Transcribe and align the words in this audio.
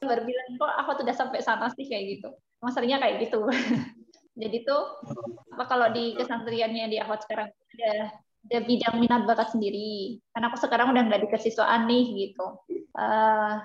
baru 0.00 0.22
bilang 0.24 0.48
kok 0.56 0.72
aku 0.80 0.90
udah 1.04 1.16
sampai 1.16 1.40
sana 1.44 1.68
sih? 1.76 1.84
Kayak 1.84 2.04
gitu. 2.18 2.28
Masalahnya 2.64 2.98
kayak 3.00 3.16
gitu. 3.28 3.44
Jadi 4.40 4.56
tuh 4.64 4.82
apa 5.52 5.64
kalau 5.68 5.92
di 5.92 6.16
kesantriannya 6.16 6.88
di 6.88 6.96
akhwat 6.96 7.28
sekarang 7.28 7.48
ada 7.52 7.92
ada 8.40 8.58
bidang 8.64 8.96
minat 8.96 9.22
bakat 9.28 9.52
sendiri. 9.52 10.20
Karena 10.32 10.48
aku 10.48 10.58
sekarang 10.60 10.92
udah 10.96 11.02
nggak 11.04 11.22
di 11.24 11.28
kesiswaan 11.28 11.84
nih 11.84 12.04
gitu. 12.28 12.46
Uh, 12.96 13.60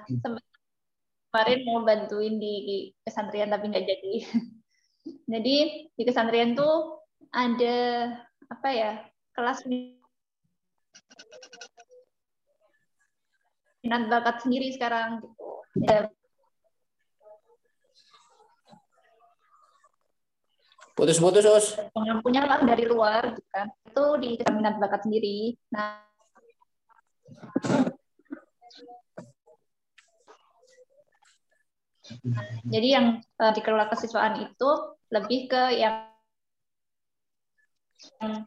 kemarin 1.31 1.60
mau 1.67 1.83
bantuin 1.83 2.36
di 2.40 2.92
kesantrian 3.04 3.52
tapi 3.52 3.72
nggak 3.72 3.88
jadi. 3.88 4.15
Jadi 5.36 5.58
di 5.94 6.04
kesantrian 6.04 6.58
tuh 6.58 7.06
ada 7.29 8.10
apa 8.49 8.70
ya 8.74 8.92
kelas 9.38 9.67
minat 13.86 14.04
bakat 14.10 14.42
sendiri 14.42 14.74
sekarang 14.74 15.22
gitu. 15.22 15.46
Ya, 15.86 16.09
Putus-putus, 20.95 21.44
Us. 21.44 21.67
Pengampunya 21.91 22.48
lah 22.48 22.63
dari 22.63 22.88
luar, 22.88 23.36
gitu 23.36 23.49
kan. 23.52 23.67
Itu 23.84 24.16
di 24.16 24.40
minat 24.48 24.80
bakat 24.80 25.03
sendiri. 25.03 25.59
Nah, 25.76 26.05
jadi 32.70 32.88
yang 32.88 33.08
uh, 33.41 33.52
dikelola 33.53 33.89
kesiswaan 33.89 34.39
itu 34.45 34.70
lebih 35.09 35.50
ke 35.50 35.63
yang, 35.81 36.09
yang 38.22 38.45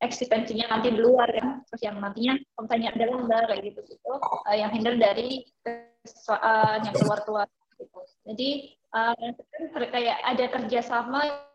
eksistensinya 0.00 0.70
nanti 0.70 0.94
di 0.94 1.00
luar 1.02 1.26
ya 1.34 1.58
terus 1.66 1.82
yang 1.82 1.98
nantinya 1.98 2.38
kalau 2.54 2.70
ada 2.70 3.04
lomba 3.10 3.38
kayak 3.50 3.62
gitu 3.66 3.80
gitu 3.90 4.10
uh, 4.14 4.54
yang 4.54 4.70
hinder 4.70 4.94
dari 4.94 5.42
kesiswaan 5.66 6.86
yang 6.86 6.94
keluar 6.94 7.18
keluar 7.26 7.46
gitu 7.76 8.00
jadi 8.30 8.50
uh, 8.94 9.14
kayak 9.90 10.18
ada 10.22 10.44
kerjasama 10.54 11.49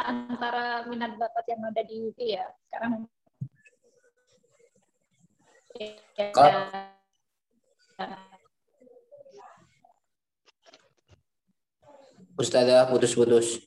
antara 0.00 0.84
minat 0.88 1.16
bakat 1.20 1.44
yang 1.48 1.60
ada 1.68 1.82
di 1.84 1.94
UP 2.08 2.18
ya 2.20 2.46
sekarang 2.68 3.04
ya, 5.76 5.92
Ustazah 12.36 12.84
putus-putus. 12.92 13.64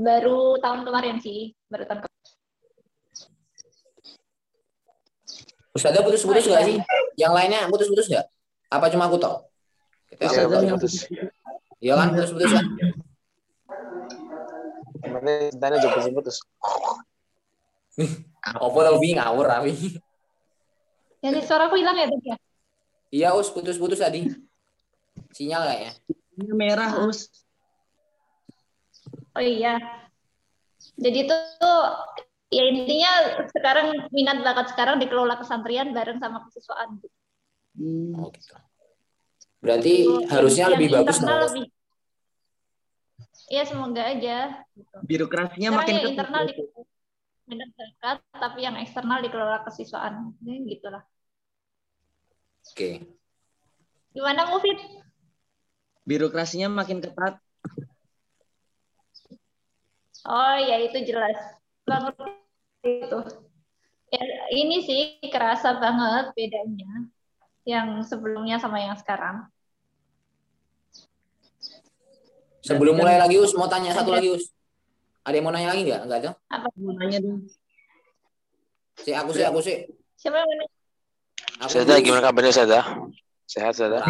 Baru 0.00 0.56
tahun 0.64 0.88
kemarin 0.88 1.20
sih, 1.20 1.52
baru 1.68 1.84
tahun 1.84 2.00
kemarin. 2.08 2.20
Ustazah 5.76 6.00
putus-putus 6.00 6.48
nggak 6.48 6.64
sih? 6.64 6.76
Yang 7.20 7.32
lainnya 7.36 7.68
putus-putus 7.68 8.08
nggak? 8.08 8.26
Apa 8.72 8.88
cuma 8.88 9.12
aku 9.12 9.20
tau? 9.20 9.44
Kita 10.08 10.24
ya, 10.32 10.72
putus. 10.72 11.04
Iya 11.80 11.96
kan 11.96 12.12
putus-putus 12.12 12.52
kan? 12.52 12.66
Kemarin 15.00 15.52
tanya 15.56 15.76
juga 15.80 15.96
putus-putus. 15.96 16.36
Apa 18.44 18.78
lebih 18.92 19.16
ngawur 19.16 19.48
Rami? 19.48 19.74
Ya, 21.20 21.36
suara 21.44 21.68
aku 21.68 21.76
hilang 21.76 21.96
ya, 22.00 22.08
Dok 22.08 22.24
ya? 22.24 22.36
Iya, 23.12 23.28
Us, 23.36 23.52
putus-putus 23.52 24.00
tadi. 24.00 24.28
Sinyal 25.36 25.68
kayaknya. 25.68 25.92
Ini 26.40 26.52
merah, 26.56 27.00
Us. 27.04 27.28
Oh 29.36 29.44
iya. 29.44 29.76
Jadi 30.96 31.28
itu 31.28 31.34
tuh 31.60 31.80
ya 32.50 32.62
intinya 32.66 33.12
sekarang 33.52 34.10
minat 34.10 34.42
bakat 34.42 34.72
sekarang 34.72 34.96
dikelola 34.98 35.38
kesantrian 35.38 35.92
bareng 35.92 36.18
sama 36.18 36.44
kesiswaan. 36.48 36.98
Hmm. 37.76 38.16
Oh 38.16 38.32
gitu. 38.32 38.56
Berarti 39.60 40.08
oh, 40.08 40.24
harusnya 40.24 40.72
lebih 40.72 40.88
bagus 40.88 41.20
lebih 41.20 41.68
Iya 43.50 43.66
semoga 43.66 44.02
aja. 44.06 44.62
Gitu. 44.78 44.96
Birokrasinya 45.04 45.74
Sekarang 45.74 45.82
makin 45.82 45.96
ya 45.98 46.06
internal 46.06 46.42
di 46.46 46.54
dekat, 47.50 48.22
tapi 48.30 48.58
yang 48.62 48.78
eksternal 48.78 49.18
dikelola 49.26 49.66
kesiswaan. 49.66 50.38
Ini 50.38 50.70
gitulah. 50.70 51.02
Oke. 52.62 52.78
Okay. 52.78 52.94
Gimana 54.14 54.46
Mufid? 54.46 54.78
Birokrasinya 56.06 56.70
makin 56.70 57.02
ketat. 57.02 57.42
Oh 60.22 60.56
ya 60.62 60.78
itu 60.78 61.02
jelas 61.10 61.38
banget 61.82 62.14
itu. 62.86 63.18
Ya, 64.14 64.22
ini 64.54 64.82
sih 64.86 65.02
kerasa 65.26 65.74
banget 65.82 66.34
bedanya 66.38 67.10
yang 67.64 68.00
sebelumnya 68.04 68.56
sama 68.56 68.80
yang 68.80 68.96
sekarang. 68.96 69.48
Sebelum 72.60 72.96
mulai 72.96 73.16
lagi 73.16 73.40
Us, 73.40 73.56
mau 73.56 73.68
tanya 73.68 73.96
satu 73.96 74.12
lagi 74.12 74.30
Us. 74.36 74.52
Ada 75.24 75.40
yang 75.40 75.44
mau 75.48 75.52
nanya 75.52 75.72
lagi 75.72 75.82
nggak? 75.84 76.00
Nggak 76.06 76.18
ada? 76.24 76.30
Apa? 76.52 76.68
Mau 76.76 76.92
nanya 76.96 77.18
dong. 77.20 77.44
Si 79.00 79.10
aku 79.16 79.30
sih, 79.32 79.44
aku 79.44 79.60
sih. 79.64 79.88
Siapa 80.20 80.36
yang 80.36 80.48
mau 80.48 80.68
Aku 81.60 81.76
Sada, 81.76 82.00
gimana 82.00 82.24
kabarnya 82.24 82.52
Sada? 82.56 82.80
Sehat 83.44 83.76
Sada? 83.76 84.00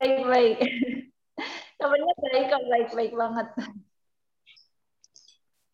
baik 0.00 0.20
baik. 0.24 0.56
Kabarnya 1.76 2.12
baik 2.24 2.44
kok, 2.48 2.62
baik 2.72 2.88
baik 2.96 3.12
banget. 3.16 3.46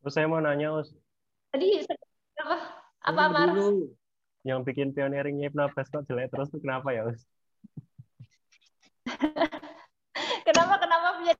Terus 0.02 0.14
saya 0.14 0.26
mau 0.26 0.42
nanya 0.42 0.74
Us. 0.78 0.90
Tadi 1.54 1.86
apa? 2.42 2.56
Apa 3.06 3.22
Mar? 3.30 3.54
yang 4.42 4.66
bikin 4.66 4.90
pioneering 4.90 5.38
Hypnobase 5.38 5.86
kok 5.86 6.02
jelek 6.10 6.34
terus 6.34 6.50
tuh 6.50 6.58
kenapa 6.58 6.90
ya, 6.90 7.06
Us? 7.06 7.22
kenapa 10.50 10.82
kenapa 10.82 11.08
biar 11.22 11.38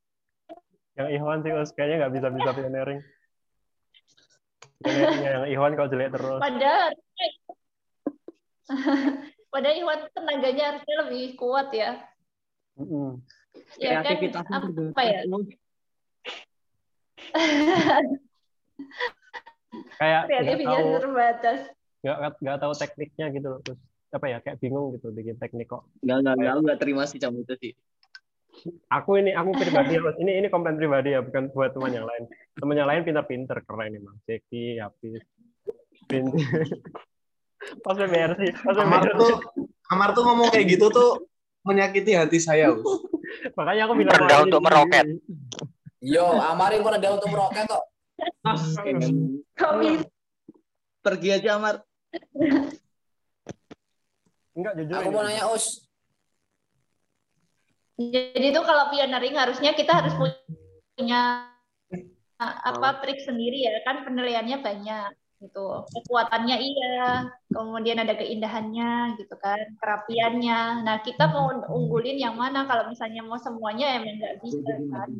yang 0.95 1.09
Ikhwan 1.11 1.43
sih 1.43 1.51
Us 1.51 1.75
kayaknya 1.75 2.07
nggak 2.07 2.15
bisa 2.15 2.29
bisa 2.31 2.51
pioneering. 2.55 3.03
Pioneeringnya 4.87 5.31
yang 5.35 5.51
Ikhwan 5.51 5.75
kok 5.75 5.91
jelek 5.91 6.15
terus. 6.15 6.39
Padahal 6.39 6.95
padahal 9.53 9.75
Ikhwan 9.83 10.01
tenaganya 10.15 10.65
harusnya 10.71 10.95
lebih 11.05 11.35
kuat 11.35 11.75
ya. 11.75 12.07
Mm 12.79 12.87
-hmm. 12.87 13.09
Ya 13.83 13.99
kan 13.99 14.15
apa 14.63 15.03
ya? 15.03 15.27
kayak 20.01 20.23
kreativitas 20.29 20.85
terbatas 21.01 21.61
nggak 22.05 22.17
nggak 22.41 22.59
tahu 22.61 22.73
tekniknya 22.77 23.27
gitu 23.33 23.47
loh. 23.49 23.61
Terus 23.65 23.81
apa 24.15 24.27
ya 24.31 24.39
kayak 24.45 24.57
bingung 24.61 24.95
gitu 24.95 25.09
bikin 25.11 25.37
teknik 25.41 25.67
kok. 25.73 25.89
Nggak 26.05 26.19
nggak 26.21 26.35
nggak 26.37 26.55
nggak 26.69 26.79
terima 26.79 27.03
sih 27.09 27.19
kamu 27.19 27.49
itu 27.49 27.55
sih. 27.61 27.73
Aku 28.87 29.19
ini 29.19 29.35
aku 29.35 29.51
pribadi 29.57 29.99
ini 30.23 30.45
ini 30.45 30.47
komplain 30.53 30.79
pribadi 30.79 31.17
ya 31.17 31.25
bukan 31.25 31.51
buat 31.51 31.75
teman 31.75 31.93
yang 31.97 32.07
lain. 32.07 32.29
Teman 32.55 32.77
yang 32.79 32.89
lain 32.89 33.03
pinter-pinter 33.03 33.59
keren 33.67 33.99
emang 33.99 34.17
Jeki 34.29 34.79
Hafiz 34.79 35.25
pas 37.81 37.97
sih 38.41 38.53
pas 38.61 38.77
Amar 38.77 39.03
tuh 39.17 39.41
Amar 39.93 40.09
tuh 40.13 40.23
ngomong 40.25 40.49
kayak 40.53 40.77
gitu 40.77 40.87
tuh 40.93 41.25
menyakiti 41.65 42.13
hati 42.13 42.39
saya 42.41 42.73
makanya 43.59 43.89
aku 43.89 43.95
bilang 43.97 44.15
rendah 44.21 44.39
untuk 44.45 44.61
meroket. 44.61 45.07
Yo 46.05 46.29
Amar 46.37 46.77
itu 46.77 46.85
rendah 46.85 47.11
untuk 47.17 47.29
meroket 47.33 47.65
kok 47.65 47.85
pergi 51.05 51.29
aja 51.31 51.59
Amar. 51.59 51.83
Enggak 54.55 54.73
jujur. 54.79 54.97
Aku 55.03 55.11
mau 55.11 55.23
nanya 55.27 55.51
Us. 55.51 55.87
Jadi 57.95 58.47
itu 58.51 58.61
kalau 58.67 58.91
pioneering 58.91 59.39
harusnya 59.39 59.71
kita 59.75 60.03
harus 60.03 60.15
punya 60.19 61.47
apa 62.39 62.89
trik 63.03 63.23
sendiri 63.23 63.67
ya. 63.67 63.83
Kan 63.87 64.03
penilaiannya 64.07 64.59
banyak 64.63 65.11
gitu. 65.43 65.87
Kekuatannya 65.93 66.57
iya 66.59 67.31
kemudian 67.51 68.03
ada 68.03 68.15
keindahannya 68.19 69.19
gitu 69.19 69.35
kan. 69.39 69.79
Kerapiannya. 69.79 70.87
Nah 70.87 70.97
kita 71.03 71.31
mau 71.31 71.51
unggulin 71.71 72.19
yang 72.19 72.35
mana? 72.35 72.67
Kalau 72.67 72.91
misalnya 72.91 73.23
mau 73.23 73.39
semuanya 73.39 73.99
emang 73.99 74.19
nggak 74.19 74.39
bisa 74.43 74.73
kan 74.91 75.11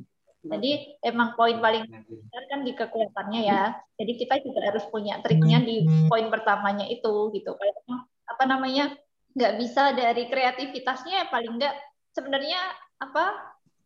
jadi 0.45 1.01
emang 1.01 1.33
poin 1.41 1.57
paling 1.57 1.89
besar 1.89 2.43
kan 2.53 2.61
di 2.69 2.73
kekuatannya 2.77 3.41
ya. 3.49 3.73
Jadi 3.97 4.13
kita 4.21 4.35
juga 4.45 4.61
harus 4.69 4.85
punya 4.93 5.17
triknya 5.25 5.65
di 5.65 5.89
poin 6.07 6.29
pertamanya 6.29 6.85
itu 6.85 7.33
gitu. 7.33 7.57
Kalau 7.57 8.05
apa 8.29 8.45
namanya 8.45 8.93
nggak 9.35 9.55
bisa 9.59 9.97
dari 9.97 10.29
kreativitasnya 10.29 11.25
ya 11.25 11.27
paling 11.33 11.57
nggak 11.57 11.75
sebenarnya 12.13 12.61
apa 13.01 13.25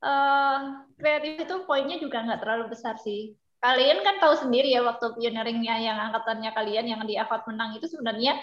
uh, 0.03 0.59
kreatif 0.99 1.47
itu 1.47 1.55
poinnya 1.65 1.97
juga 2.03 2.27
nggak 2.27 2.43
terlalu 2.43 2.75
besar 2.75 2.99
sih. 2.99 3.39
Kalian 3.59 4.03
kan 4.07 4.23
tahu 4.23 4.39
sendiri 4.39 4.71
ya 4.71 4.83
waktu 4.87 5.15
pioneeringnya 5.19 5.75
yang 5.83 5.99
angkatannya 6.11 6.51
kalian 6.55 6.87
yang 6.91 7.03
di 7.07 7.19
akad 7.19 7.43
menang 7.47 7.75
itu 7.75 7.91
sebenarnya 7.91 8.39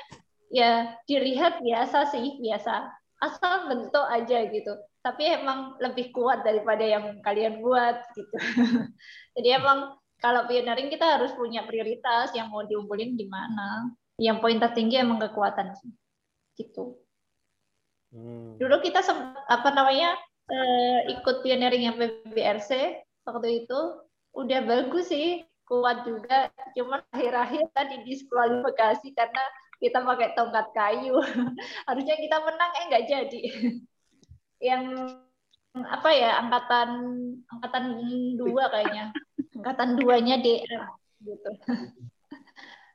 ya 0.51 0.99
dilihat 1.07 1.59
biasa 1.63 2.11
sih 2.11 2.39
biasa 2.39 2.87
asal 3.23 3.71
bentuk 3.71 4.05
aja 4.11 4.47
gitu 4.51 4.75
tapi 5.05 5.21
emang 5.29 5.77
lebih 5.77 6.09
kuat 6.09 6.41
daripada 6.41 6.81
yang 6.81 7.21
kalian 7.21 7.61
buat 7.61 8.09
gitu. 8.17 8.33
Jadi 9.37 9.49
emang 9.53 9.93
kalau 10.17 10.49
pioneering 10.49 10.89
kita 10.89 11.21
harus 11.21 11.29
punya 11.37 11.61
prioritas 11.61 12.33
yang 12.33 12.49
mau 12.49 12.65
diunggulin 12.65 13.13
di 13.13 13.29
mana. 13.29 13.85
Yang 14.17 14.41
poin 14.41 14.57
tertinggi 14.57 14.97
emang 14.97 15.21
kekuatan 15.21 15.77
sih. 15.77 15.93
Gitu. 16.57 16.97
Hmm. 18.09 18.57
Dulu 18.57 18.81
kita 18.81 19.05
apa 19.45 19.69
namanya 19.77 20.17
eh, 20.49 21.13
ikut 21.21 21.45
pioneering 21.45 21.85
yang 21.85 22.01
PBRC 22.01 22.97
waktu 23.29 23.61
itu 23.61 23.79
udah 24.33 24.59
bagus 24.65 25.13
sih, 25.13 25.45
kuat 25.69 26.01
juga. 26.01 26.49
Cuman 26.73 27.05
akhir-akhir 27.13 27.69
tadi 27.77 28.01
diskualifikasi 28.09 29.13
karena 29.13 29.43
kita 29.79 29.99
pakai 30.01 30.33
tongkat 30.33 30.67
kayu. 30.71 31.19
Harusnya 31.87 32.15
kita 32.15 32.37
menang 32.41 32.71
eh 32.75 32.83
nggak 32.89 33.05
jadi. 33.07 33.41
yang 34.63 34.83
apa 35.75 36.09
ya 36.15 36.39
angkatan 36.39 36.89
angkatan 37.51 37.83
dua 38.39 38.71
kayaknya 38.71 39.11
angkatan 39.59 39.99
duanya 39.99 40.39
DR 40.39 40.87
gitu 41.19 41.49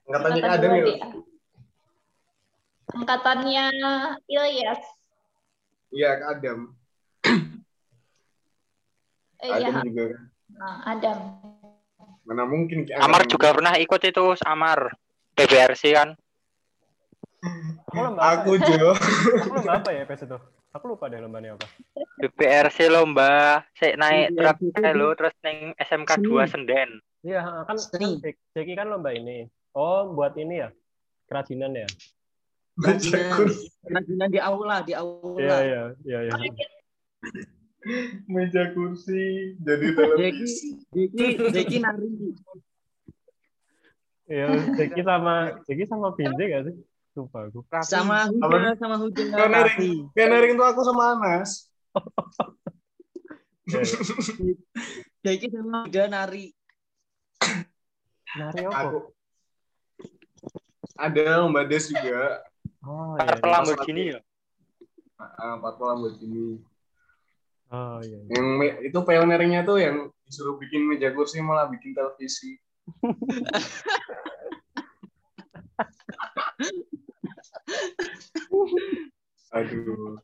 Angkatannya 0.09 0.41
angkatan 0.41 0.57
ada 0.57 0.65
dua 0.65 0.77
ya. 0.81 0.85
DR 0.89 1.11
angkatannya 2.91 3.65
Ilyas 4.27 4.83
Iya, 5.91 6.23
Adam. 6.23 6.71
eh, 9.43 9.51
Adam 9.51 9.75
ya 9.75 9.83
juga 9.85 10.03
kan. 10.17 10.23
nah, 10.55 10.77
Adam 10.87 11.19
Mana 12.25 12.47
mungkin 12.47 12.87
Ki 12.89 12.95
Amar 12.95 13.27
juga 13.27 13.51
pernah 13.53 13.75
ikut 13.77 14.01
itu 14.01 14.25
Amar 14.47 14.95
PBRC 15.37 15.83
kan 15.93 16.09
Aku 17.41 17.97
lomba 18.05 18.21
apa? 18.21 18.45
Aku 18.45 18.51
ya? 18.61 18.69
Jo. 18.69 18.91
Aku 19.41 19.53
lomba 19.57 19.73
apa 19.81 19.91
ya 19.97 20.05
PS 20.05 20.29
itu? 20.29 20.39
Aku 20.71 20.85
lupa 20.93 21.09
deh 21.09 21.19
lombanya 21.19 21.57
apa. 21.57 21.67
PBRC 22.21 22.93
lomba 22.93 23.65
saya 23.75 23.97
naik 23.97 24.37
truk 24.37 24.57
PBRC 24.61 24.69
itu 24.71 24.81
hello 24.85 25.09
terus 25.17 25.35
neng 25.41 25.59
SMK 25.81 26.11
2 26.21 26.53
Senden 26.53 26.91
Iya, 27.21 27.45
kan, 27.69 27.77
kan 27.77 28.01
Jeki 28.57 28.73
kan 28.77 28.89
lomba 28.89 29.13
ini. 29.13 29.45
Oh, 29.77 30.09
buat 30.13 30.37
ini 30.41 30.65
ya? 30.65 30.69
Kerajinan 31.29 31.77
ya? 31.77 31.89
Kerajinan 32.81 34.29
di 34.33 34.41
aula, 34.41 34.81
di 34.81 34.97
Iya, 34.97 35.01
aula. 35.05 35.57
iya, 35.61 35.83
iya, 36.05 36.19
iya. 36.29 36.35
Meja 38.25 38.73
kursi. 38.73 39.53
Jadi 39.61 39.87
televisi. 39.97 40.81
Jeki, 40.93 41.27
Jeki 41.53 41.77
nari. 41.85 42.09
Iya, 44.29 44.47
Jeki 44.81 45.01
sama 45.05 45.61
Jeki 45.69 45.85
sama 45.89 46.13
Binti 46.17 46.45
gak 46.53 46.73
sih? 46.73 46.77
Lupa 47.21 47.53
aku. 47.53 47.61
Sama? 47.85 48.33
Huda, 48.33 48.73
sama 48.81 48.97
Huda. 48.97 49.23
Pioneering. 49.29 50.09
Pioneering 50.17 50.57
itu 50.57 50.65
aku 50.65 50.81
sama 50.81 51.13
Anas. 51.17 51.69
Jeki 55.25 55.53
sama 55.53 55.85
Huda 55.85 56.09
nari. 56.09 56.57
Nari 58.41 58.61
apa? 58.65 58.89
Aku. 58.89 59.13
Ada 60.97 61.45
Mbak 61.45 61.65
Des 61.69 61.85
juga. 61.93 62.41
Oh, 62.81 63.13
iya. 63.21 63.37
Iya. 63.37 63.45
Lamborghini 63.45 64.17
ya 64.17 64.21
Ah, 65.21 65.61
Empat 65.61 65.77
malam 65.77 66.01
buat 66.01 66.17
ini. 66.25 66.65
Oh, 67.69 68.01
iya. 68.01 68.17
iya. 68.25 68.41
Yang 68.41 68.49
itu 68.89 68.99
pioneeringnya 69.05 69.69
tuh 69.69 69.77
yang 69.77 70.09
disuruh 70.25 70.57
bikin 70.57 70.89
meja 70.89 71.13
kursi 71.13 71.45
malah 71.45 71.69
bikin 71.69 71.93
televisi. 71.93 72.57
Aduh. 79.51 80.19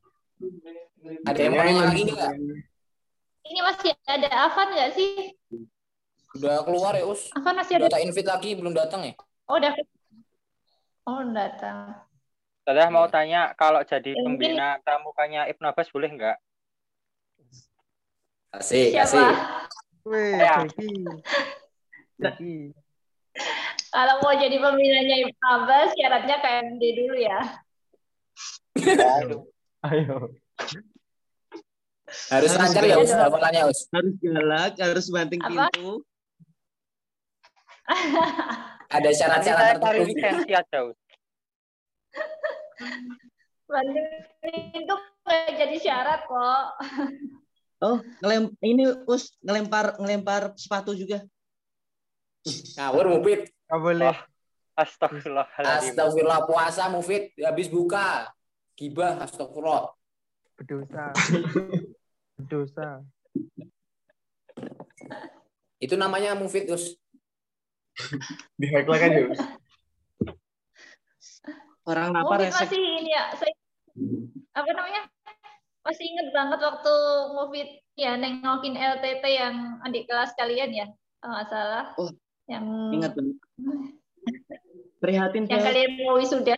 Ada 1.24 1.38
yang 1.38 1.52
mau 1.52 1.62
nanya 1.62 1.84
lagi 1.86 2.02
nggak? 2.04 2.32
ini 3.46 3.60
masih 3.62 3.94
ada 4.04 4.26
Afan 4.44 4.74
nggak 4.74 4.90
sih 4.92 5.30
Udah 6.34 6.66
keluar 6.66 6.92
ya, 6.92 7.06
Us. 7.06 7.30
Afan 7.30 7.54
masih 7.54 7.78
ada 7.78 7.86
Udah 7.86 7.94
tak 7.94 8.02
invite 8.02 8.26
lagi, 8.26 8.50
belum 8.52 8.74
datang 8.74 9.06
ya? 9.06 9.14
oh 9.46 9.54
udah 9.54 9.70
oh 11.06 11.22
datang 11.30 11.94
Saya 12.66 12.90
mau 12.90 13.06
tanya 13.06 13.54
kalau 13.54 13.78
jadi 13.80 14.18
mungkin- 14.18 14.58
pembina 14.58 14.82
pramukanya 14.82 15.46
Ibnu 15.46 15.62
Abbas 15.64 15.86
boleh 15.88 16.10
nggak? 16.10 16.36
Asik, 18.50 18.90
siapa 18.90 19.06
asik. 19.06 19.34
Wih, 20.02 20.34
Ya. 22.18 22.30
Kalau 23.92 24.14
mau 24.20 24.34
jadi 24.36 24.56
pembinanya 24.60 25.16
Ibnu 25.24 25.46
Abbas 25.46 25.88
syaratnya 25.96 26.36
KMD 26.40 26.82
dulu 26.96 27.16
ya 27.16 27.40
Ayo. 29.86 30.34
Harus 32.28 32.52
Harus 32.52 32.52
lancar 32.54 32.82
ya, 32.86 32.96
Us. 33.00 33.10
Us. 33.10 33.80
Harus 33.90 34.14
galak, 34.20 34.72
harus 34.78 35.06
banting 35.10 35.40
Apa? 35.42 35.68
pintu. 35.72 36.04
Ada 38.96 39.10
syarat-syarat 39.10 39.78
tertentu. 39.82 40.06
lisensi 40.10 40.52
aja. 40.54 40.78
Us. 40.86 40.98
Banting 43.66 44.06
itu 44.76 44.94
nggak 45.26 45.50
jadi 45.58 45.76
syarat 45.82 46.20
kok 46.30 46.66
Oh, 47.82 48.00
ngelem 48.24 48.54
ini 48.64 48.88
us 49.04 49.36
ngelempar 49.44 50.00
ngelempar 50.00 50.56
sepatu 50.56 50.96
juga. 50.96 51.20
Ngawur, 52.78 53.06
Mufid. 53.18 53.40
Nggak 53.66 53.80
boleh. 53.82 54.16
Astagfirullahaladzim. 54.76 55.92
Astagfirullah, 55.96 56.40
puasa, 56.46 56.86
Mufid. 56.92 57.34
Habis 57.40 57.66
buka. 57.72 58.30
Gibah, 58.76 59.18
astagfirullah. 59.24 59.90
Berdosa. 60.56 61.04
Berdosa. 62.36 62.88
Itu 65.80 65.94
namanya 65.96 66.36
Mufid, 66.36 66.68
Us. 66.72 66.96
Di 68.60 68.66
hack 68.72 68.86
lagi 68.88 69.04
aja. 69.08 69.20
Us. 69.32 69.40
Orang 71.86 72.10
lapar 72.12 72.42
resek. 72.42 72.66
masih 72.66 72.82
ini 72.82 73.14
ya 73.14 73.30
saya 73.38 73.54
apa 74.58 74.70
namanya 74.74 75.06
masih 75.86 76.02
inget 76.02 76.28
banget 76.34 76.58
waktu 76.58 76.94
Mufid 77.30 77.68
ya 77.94 78.18
nengokin 78.18 78.74
LTT 78.74 79.22
yang 79.22 79.78
adik 79.86 80.10
kelas 80.10 80.34
kalian 80.34 80.74
ya 80.74 80.86
kalau 81.22 81.38
nggak 81.38 81.46
salah 81.46 81.86
Oh, 81.94 82.10
yang 82.46 82.66
Ingat. 82.94 83.12
Prihatin 85.02 85.44
yang 85.46 85.60
saya. 85.60 85.66
kalian 85.70 85.90
mau 86.02 86.16
wisuda 86.18 86.54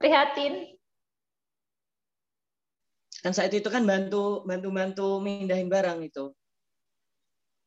prihatin 0.00 0.76
Kan 3.20 3.36
saat 3.36 3.52
itu 3.52 3.68
kan 3.68 3.84
bantu 3.84 4.48
bantu 4.48 4.68
bantu 4.72 5.06
mindahin 5.20 5.68
barang 5.68 6.00
itu. 6.00 6.32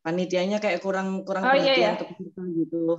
Panitianya 0.02 0.58
kayak 0.58 0.82
kurang 0.82 1.22
kurang 1.22 1.46
Oh, 1.46 1.54
iya, 1.54 1.78
perhatian 1.78 1.94
iya. 1.94 2.00
ke 2.02 2.06
peserta 2.10 2.42
gitu. 2.58 2.98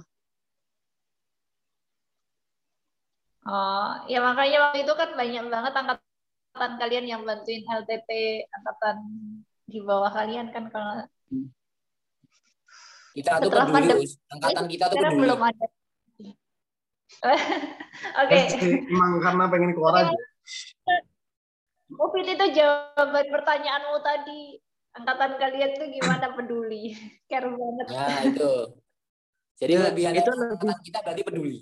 oh 3.45 3.89
ya 4.09 4.25
makanya 4.25 4.57
waktu 4.71 4.89
itu 4.89 4.93
kan 4.97 5.11
banyak 5.21 5.45
banget 5.53 5.73
angkatan 5.77 6.73
kalian 6.81 7.05
yang 7.05 7.21
bantuin 7.29 7.61
LTT 7.61 8.11
angkatan 8.49 8.97
di 9.69 9.79
bawah 9.85 10.09
kalian 10.09 10.49
kan 10.49 10.73
kalau 10.73 11.05
Kita 13.15 13.39
tuh 13.39 13.47
Setelah 13.49 13.69
peduli. 13.71 14.07
Angkatan 14.29 14.65
kita 14.67 14.85
tuh 14.85 14.97
sekarang 14.99 15.13
peduli. 15.15 15.25
belum 15.25 15.41
ada 15.41 15.67
oke 18.21 18.39
Emang 18.91 19.13
karena 19.23 19.45
pengen 19.47 19.71
keluar 19.73 19.95
aja. 20.03 20.19
Mufid 21.95 22.27
itu 22.27 22.47
jawaban 22.59 23.27
pertanyaanmu 23.31 23.97
tadi. 24.03 24.43
Angkatan 24.95 25.31
kalian 25.39 25.71
tuh 25.75 25.87
gimana 25.91 26.27
peduli? 26.35 26.95
Care 27.31 27.51
banget. 27.51 27.87
Nah, 27.91 28.19
itu. 28.27 28.53
Jadi 29.55 29.73
Ya, 29.73 29.79
kelebihan 29.87 30.13
itu 30.19 30.31
angkatan 30.35 30.79
kita 30.83 30.99
berarti 31.03 31.23
peduli. 31.23 31.59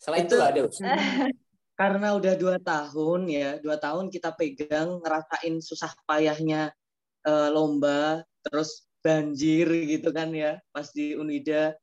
Selain 0.00 0.26
Itu- 0.26 0.38
itu 0.38 0.42
ada. 0.42 0.60
Karena 1.80 2.12
udah 2.12 2.34
dua 2.36 2.60
tahun 2.60 3.24
ya, 3.24 3.56
dua 3.56 3.80
tahun 3.80 4.12
kita 4.12 4.36
pegang 4.36 5.00
ngerasain 5.00 5.64
susah 5.64 5.88
payahnya 6.04 6.76
eh, 7.24 7.48
lomba, 7.48 8.20
terus 8.44 8.84
banjir 9.00 9.66
gitu 9.88 10.12
kan 10.12 10.28
ya, 10.32 10.60
pas 10.70 10.88
di 10.92 11.16
Unida 11.16 11.74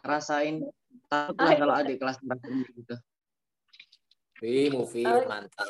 rasain 0.00 0.64
takut 1.06 1.36
lah 1.38 1.52
Oh, 1.52 1.58
kalau 1.60 1.74
iya. 1.76 1.82
adik 1.84 1.96
kelas 2.00 2.16
ngerasain 2.24 2.58
gitu. 2.72 2.96
Wih, 4.42 4.68
Mufid, 4.72 5.06
Oh. 5.06 5.24
mantap. 5.28 5.68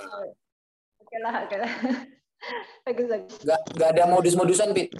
Oke 1.02 1.16
lah, 1.20 1.34
oke 1.46 1.56
lah. 1.58 1.70
Bagus, 2.84 3.06
bagus. 3.08 3.34
Gak, 3.40 3.60
gak 3.72 3.88
ada 3.96 4.04
modus-modusan, 4.04 4.76
Pit. 4.76 4.92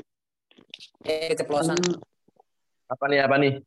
Eh, 1.05 1.29
keceplosan. 1.37 1.77
Hmm, 1.77 2.01
Apa 2.89 3.05
nih, 3.13 3.21
apa 3.21 3.37
nih? 3.37 3.61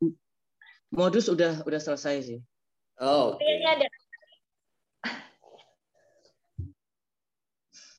modus 0.90 1.30
udah 1.30 1.62
udah 1.62 1.78
selesai 1.78 2.16
sih. 2.26 2.40
Oh, 2.98 3.38
oke. 3.38 3.44
Kayaknya 3.44 3.70
ada. 3.78 3.88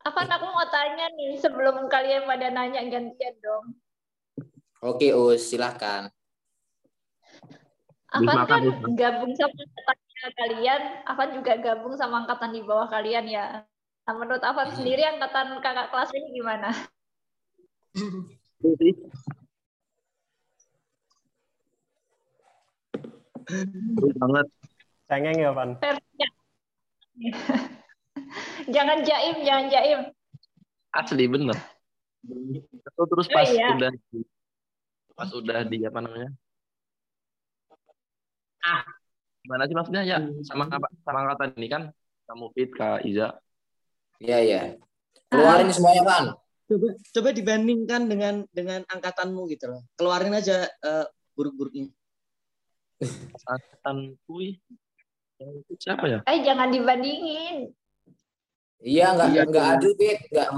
Apa 0.09 0.21
aku 0.25 0.47
mau 0.51 0.67
tanya 0.73 1.07
nih 1.15 1.37
sebelum 1.39 1.87
kalian 1.87 2.25
pada 2.27 2.49
nanya 2.51 2.81
gantian 2.89 3.35
dong. 3.39 3.77
Oke, 4.79 5.11
Us, 5.11 5.51
silahkan. 5.51 6.07
Afan 8.09 8.47
kan 8.49 8.63
gabung 8.97 9.37
sama 9.37 9.53
angkatannya 9.53 10.29
kalian, 10.39 10.83
Afan 11.05 11.29
juga 11.35 11.53
gabung 11.61 11.95
sama 11.99 12.25
angkatan 12.25 12.57
di 12.57 12.63
bawah 12.65 12.89
kalian 12.89 13.29
ya. 13.29 13.67
Nah, 14.09 14.15
menurut 14.17 14.41
Afan 14.41 14.73
sendiri 14.73 15.05
angkatan 15.05 15.61
kakak 15.61 15.93
kelas 15.93 16.09
ini 16.15 16.41
gimana? 16.41 16.73
Seru 18.63 18.91
banget. 24.17 24.47
Cengeng 25.09 25.39
ya, 25.41 25.51
Van? 25.57 25.71
versinya. 25.81 26.29
jangan 28.69 28.99
jaim, 29.03 29.37
jangan 29.43 29.67
jaim. 29.73 30.01
Asli 30.93 31.25
bener. 31.29 31.57
Itu 32.29 33.03
terus 33.09 33.27
Oh, 33.29 33.33
pas 33.33 33.49
iya. 33.49 33.73
udah 33.73 33.93
pas 35.19 35.31
udah 35.35 35.67
di 35.67 35.83
apa 35.83 35.99
namanya? 35.99 36.31
Ah, 38.63 38.87
gimana 39.43 39.67
sih 39.67 39.75
maksudnya 39.75 40.03
ya 40.07 40.19
sama 40.47 40.71
apa 40.71 40.87
sama 41.03 41.27
angkatan 41.27 41.59
ini 41.59 41.67
kan 41.67 41.83
kamu 42.31 42.47
fit 42.55 42.71
Kak 42.71 43.03
Iza. 43.03 43.35
Iya, 44.23 44.39
iya. 44.47 44.63
Keluarin 45.27 45.75
semuanya, 45.75 46.03
Van. 46.07 46.27
Coba 46.69 46.89
coba 46.95 47.29
dibandingkan 47.35 48.03
dengan 48.07 48.35
dengan 48.55 48.87
angkatanmu 48.87 49.51
gitu 49.51 49.75
loh. 49.75 49.83
Keluarin 49.99 50.39
aja 50.39 50.71
eh, 50.71 51.07
buruk-buruknya. 51.35 51.91
Angkatan 53.43 54.15
kui. 54.23 54.63
Yang 55.43 55.51
itu 55.67 55.73
siapa 55.83 56.05
ya? 56.07 56.19
Eh, 56.31 56.47
jangan 56.47 56.71
dibandingin. 56.71 57.75
Iya, 58.79 59.19
nggak 59.19 59.29
Iya, 59.35 59.43
nggak 59.51 59.67
adil, 59.79 59.93
Pit. 59.99 60.19
Nggak. 60.31 60.49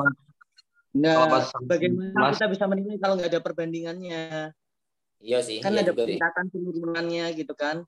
Nah, 0.90 1.47
bagaimana 1.62 2.11
kelas, 2.11 2.35
kita 2.42 2.47
bisa 2.50 2.64
menilai 2.66 2.99
kalau 2.99 3.14
nggak 3.14 3.30
ada 3.30 3.40
perbandingannya? 3.42 4.50
Iya 5.23 5.38
sih. 5.44 5.62
Kan 5.62 5.78
iya 5.78 5.87
ada 5.87 5.92
peningkatan 5.94 6.44
penurunannya 6.50 7.25
gitu 7.38 7.54
kan. 7.54 7.87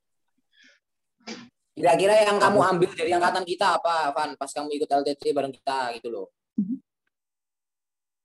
Kira-kira 1.72 2.14
yang 2.22 2.38
kamu 2.38 2.58
ambil 2.62 2.90
dari 2.94 3.10
angkatan 3.10 3.42
kita 3.48 3.80
apa, 3.80 4.14
Van? 4.14 4.36
Pas 4.38 4.52
kamu 4.52 4.70
ikut 4.76 4.86
LTT 4.86 5.34
bareng 5.34 5.50
kita 5.50 5.98
gitu 5.98 6.12
loh. 6.12 6.28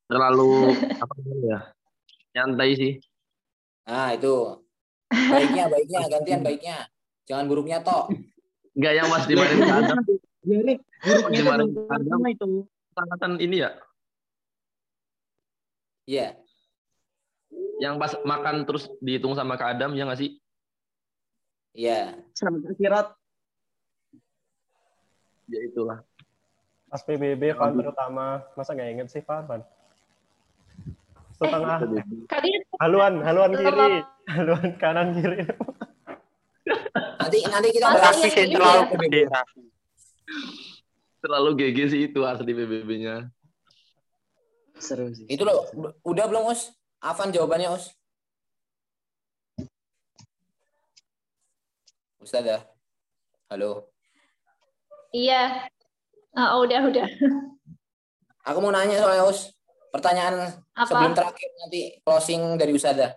terlalu 0.08 0.72
apa 0.96 1.14
ya? 1.44 1.58
Nyantai 2.32 2.70
sih. 2.76 2.92
Nah, 3.84 4.16
itu. 4.16 4.64
Baiknya, 5.08 5.68
baiknya, 5.68 6.00
gantian 6.08 6.40
baiknya. 6.40 6.76
Jangan 7.28 7.44
buruknya 7.44 7.84
tok. 7.84 8.08
Enggak 8.72 8.92
yang 8.96 9.06
mas 9.12 9.24
Adam. 9.28 9.98
Biarin 10.44 10.78
buruknya 11.04 12.30
itu. 12.32 12.64
Angkatan 12.98 13.38
ini 13.38 13.62
ya, 13.62 13.70
Iya. 16.08 16.40
yang 17.78 18.00
pas 18.00 18.16
makan 18.24 18.64
terus 18.64 18.88
dihitung 18.98 19.36
sama 19.36 19.54
Kak 19.54 19.76
Adam 19.76 19.92
ya 19.92 20.08
nggak 20.08 20.18
sih? 20.18 20.40
Iya. 21.76 22.16
Sama 22.32 22.58
Kirot. 22.74 23.12
Ya 25.46 25.60
itulah. 25.68 26.02
Pas 26.88 27.04
PBB, 27.04 27.54
Van 27.54 27.76
terutama. 27.76 28.42
Masa 28.56 28.72
nggak 28.72 28.90
inget 28.90 29.08
sih, 29.12 29.22
Van? 29.22 29.44
Van? 29.44 29.62
Setengah. 31.38 31.78
Kalian 32.26 32.62
Haluan, 32.82 33.14
haluan 33.22 33.52
kiri. 33.54 34.02
Haluan 34.26 34.66
kanan 34.80 35.14
kiri. 35.14 35.44
Nanti 37.18 37.38
nanti 37.46 37.68
kita 37.70 37.86
bahas 37.94 38.16
iya, 38.18 38.24
sih 38.26 38.30
iya. 38.48 38.56
terlalu 38.56 38.82
Gede. 39.06 39.22
Terlalu 41.18 41.50
GG 41.62 41.78
sih 41.92 42.00
itu 42.10 42.20
asli 42.24 42.52
PBB-nya. 42.56 43.28
Seru 44.78 45.10
sih. 45.10 45.26
Itu 45.26 45.42
loh, 45.42 45.66
udah 46.06 46.24
belum, 46.30 46.50
Us? 46.50 46.70
Avan 47.02 47.34
jawabannya, 47.34 47.74
Us? 47.74 47.90
Ustazah. 52.22 52.62
Halo. 53.50 53.90
Iya. 55.10 55.66
Ah, 56.34 56.58
udah, 56.62 56.86
udah. 56.86 57.06
Aku 58.46 58.58
mau 58.62 58.70
nanya 58.70 59.02
soalnya, 59.02 59.26
Us. 59.26 59.50
Pertanyaan 59.88 60.62
Apa? 60.76 60.84
sebelum 60.84 61.12
terakhir 61.16 61.48
nanti 61.58 61.96
closing 62.04 62.60
dari 62.60 62.72
Ustazah. 62.76 63.16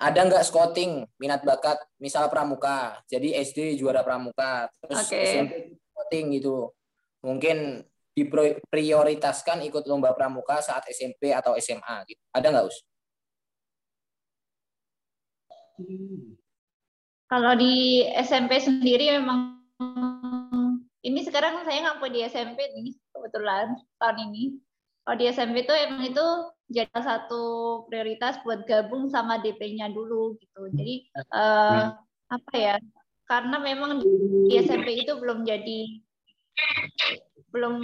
Ada 0.00 0.24
nggak 0.24 0.46
scouting 0.48 1.04
minat 1.20 1.44
bakat 1.44 1.76
misal 2.00 2.32
pramuka 2.32 3.04
jadi 3.04 3.36
SD 3.44 3.76
juara 3.76 4.00
pramuka 4.00 4.72
terus 4.80 5.04
Oke. 5.04 5.20
SMP 5.20 5.52
scouting 5.76 6.40
gitu 6.40 6.72
mungkin 7.20 7.84
diprioritaskan 8.26 9.64
ikut 9.68 9.84
lomba 9.88 10.12
pramuka 10.12 10.60
saat 10.60 10.84
SMP 10.92 11.32
atau 11.32 11.56
SMA 11.56 11.96
gitu 12.04 12.22
ada 12.36 12.46
nggak 12.52 12.66
us 12.68 12.78
Kalau 17.30 17.54
di 17.56 18.04
SMP 18.20 18.58
sendiri 18.58 19.16
memang 19.16 19.60
ini 21.00 21.20
sekarang 21.24 21.64
saya 21.64 21.88
ngaku 21.88 22.12
di 22.12 22.20
SMP 22.28 22.58
nih 22.74 22.92
kebetulan 23.14 23.72
tahun 23.96 24.18
ini. 24.30 24.60
Kalau 25.00 25.16
di 25.16 25.24
SMP 25.32 25.64
itu 25.64 25.72
emang 25.72 26.04
itu 26.04 26.26
jadi 26.70 27.00
satu 27.00 27.42
prioritas 27.88 28.38
buat 28.44 28.68
gabung 28.68 29.08
sama 29.08 29.40
DP-nya 29.40 29.88
dulu 29.88 30.36
gitu. 30.38 30.68
Jadi 30.76 31.08
eh, 31.16 31.84
apa 32.28 32.52
ya? 32.54 32.76
Karena 33.24 33.56
memang 33.62 34.02
di 34.50 34.54
SMP 34.60 35.06
itu 35.06 35.16
belum 35.16 35.46
jadi 35.46 36.02
belum 37.50 37.74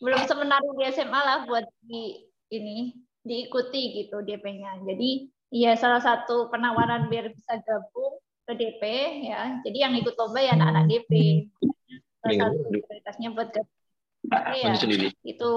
belum 0.00 0.20
semenarik 0.24 0.72
di 0.80 0.84
SMA 0.96 1.20
lah 1.20 1.38
buat 1.44 1.68
di 1.84 2.24
ini 2.50 2.96
diikuti 3.20 4.00
gitu 4.04 4.24
DP-nya. 4.24 4.80
Jadi 4.84 5.28
ya 5.52 5.76
salah 5.76 6.00
satu 6.00 6.48
penawaran 6.48 7.12
biar 7.12 7.30
bisa 7.30 7.60
gabung 7.60 8.18
ke 8.48 8.52
DP 8.56 8.82
ya. 9.28 9.60
Jadi 9.60 9.78
yang 9.78 9.92
ikut 9.94 10.16
lomba 10.16 10.40
ya 10.40 10.56
anak-anak 10.56 10.84
DP. 10.88 11.12
Salah 12.20 12.32
Minggu, 12.32 12.44
satu 12.44 12.68
prioritasnya 12.68 13.28
buat 13.36 13.48
gabung. 13.52 13.78
Ya 14.56 14.72
itu 15.24 15.50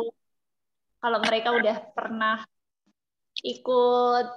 kalau 1.03 1.19
mereka 1.19 1.51
udah 1.51 1.77
pernah 1.91 2.43
ikut 3.43 4.27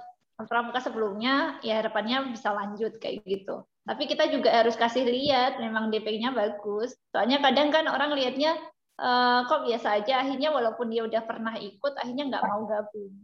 pramuka 0.45 0.83
sebelumnya 0.83 1.57
ya 1.65 1.79
harapannya 1.81 2.35
bisa 2.35 2.53
lanjut 2.53 2.99
kayak 3.01 3.23
gitu 3.25 3.65
tapi 3.87 4.03
kita 4.03 4.27
juga 4.27 4.51
harus 4.51 4.75
kasih 4.75 5.07
lihat 5.07 5.63
memang 5.63 5.87
DP-nya 5.87 6.35
bagus. 6.35 6.91
Soalnya 7.15 7.39
kadang 7.39 7.71
kan 7.71 7.87
orang 7.87 8.11
lihatnya 8.19 8.59
eh, 8.99 9.39
kok 9.47 9.63
biasa 9.63 10.03
aja 10.03 10.27
akhirnya 10.27 10.51
walaupun 10.51 10.91
dia 10.91 11.07
udah 11.07 11.23
pernah 11.23 11.55
ikut 11.55 11.95
akhirnya 11.95 12.27
nggak 12.27 12.43
mau 12.43 12.67
gabung. 12.67 13.15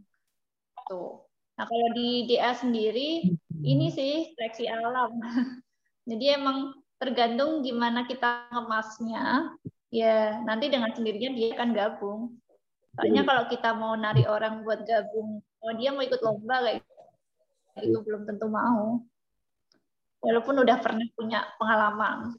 Tuh. 0.88 1.28
Nah 1.60 1.64
kalau 1.68 1.88
di 1.92 2.24
DA 2.24 2.56
sendiri 2.56 3.28
ini 3.60 3.86
sih 3.92 4.32
seleksi 4.32 4.64
alam. 4.64 5.20
Jadi 6.10 6.24
emang 6.32 6.72
tergantung 6.96 7.60
gimana 7.60 8.08
kita 8.08 8.48
ngemasnya. 8.48 9.52
Ya 9.92 10.40
nanti 10.48 10.72
dengan 10.72 10.96
sendirinya 10.96 11.36
dia 11.36 11.52
akan 11.60 11.70
gabung. 11.76 12.20
Soalnya 12.96 13.22
kalau 13.28 13.44
kita 13.52 13.70
mau 13.76 13.92
narik 14.00 14.24
orang 14.30 14.64
buat 14.64 14.86
gabung, 14.86 15.44
oh 15.60 15.72
dia 15.76 15.90
mau 15.92 16.00
ikut 16.00 16.22
lomba 16.24 16.62
kayak 16.62 16.80
itu 17.84 17.98
belum 18.00 18.24
tentu 18.24 18.46
mau. 18.48 19.02
Walaupun 20.24 20.54
udah 20.64 20.76
pernah 20.80 21.06
punya 21.12 21.40
pengalaman. 21.56 22.32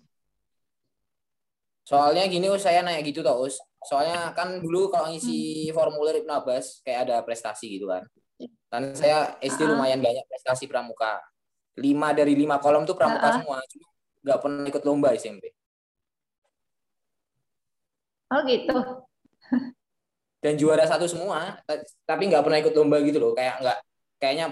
soalnya 1.86 2.26
gini 2.26 2.50
us 2.50 2.66
saya 2.66 2.82
nanya 2.82 2.98
gitu 3.06 3.22
toh 3.22 3.46
us 3.46 3.62
soalnya 3.86 4.34
kan 4.34 4.58
dulu 4.58 4.90
kalau 4.90 5.06
ngisi 5.06 5.70
formulir 5.70 6.18
Ibnu 6.18 6.34
Abbas 6.34 6.82
kayak 6.82 7.06
ada 7.06 7.22
prestasi 7.22 7.78
gitu 7.78 7.86
kan 7.86 8.02
kan 8.74 8.90
saya 8.98 9.38
SD 9.38 9.62
Ah. 9.62 9.70
lumayan 9.70 10.02
banyak 10.02 10.26
prestasi 10.26 10.66
pramuka 10.66 11.22
lima 11.78 12.10
dari 12.10 12.34
lima 12.34 12.58
kolom 12.58 12.90
tuh 12.90 12.98
pramuka 12.98 13.30
Ah. 13.30 13.38
semua 13.38 13.62
cuma 13.70 13.86
nggak 14.26 14.40
pernah 14.42 14.66
ikut 14.66 14.82
lomba 14.82 15.14
SMP 15.14 15.54
Oh 18.34 18.42
gitu. 18.50 18.78
dan 20.42 20.54
juara 20.58 20.90
satu 20.90 21.06
semua 21.06 21.62
ta- 21.66 21.86
tapi 22.02 22.30
nggak 22.30 22.42
pernah 22.42 22.60
ikut 22.62 22.74
lomba 22.74 22.98
gitu 23.02 23.22
loh 23.22 23.38
kayak 23.38 23.62
nggak 23.62 23.78
kayaknya 24.18 24.46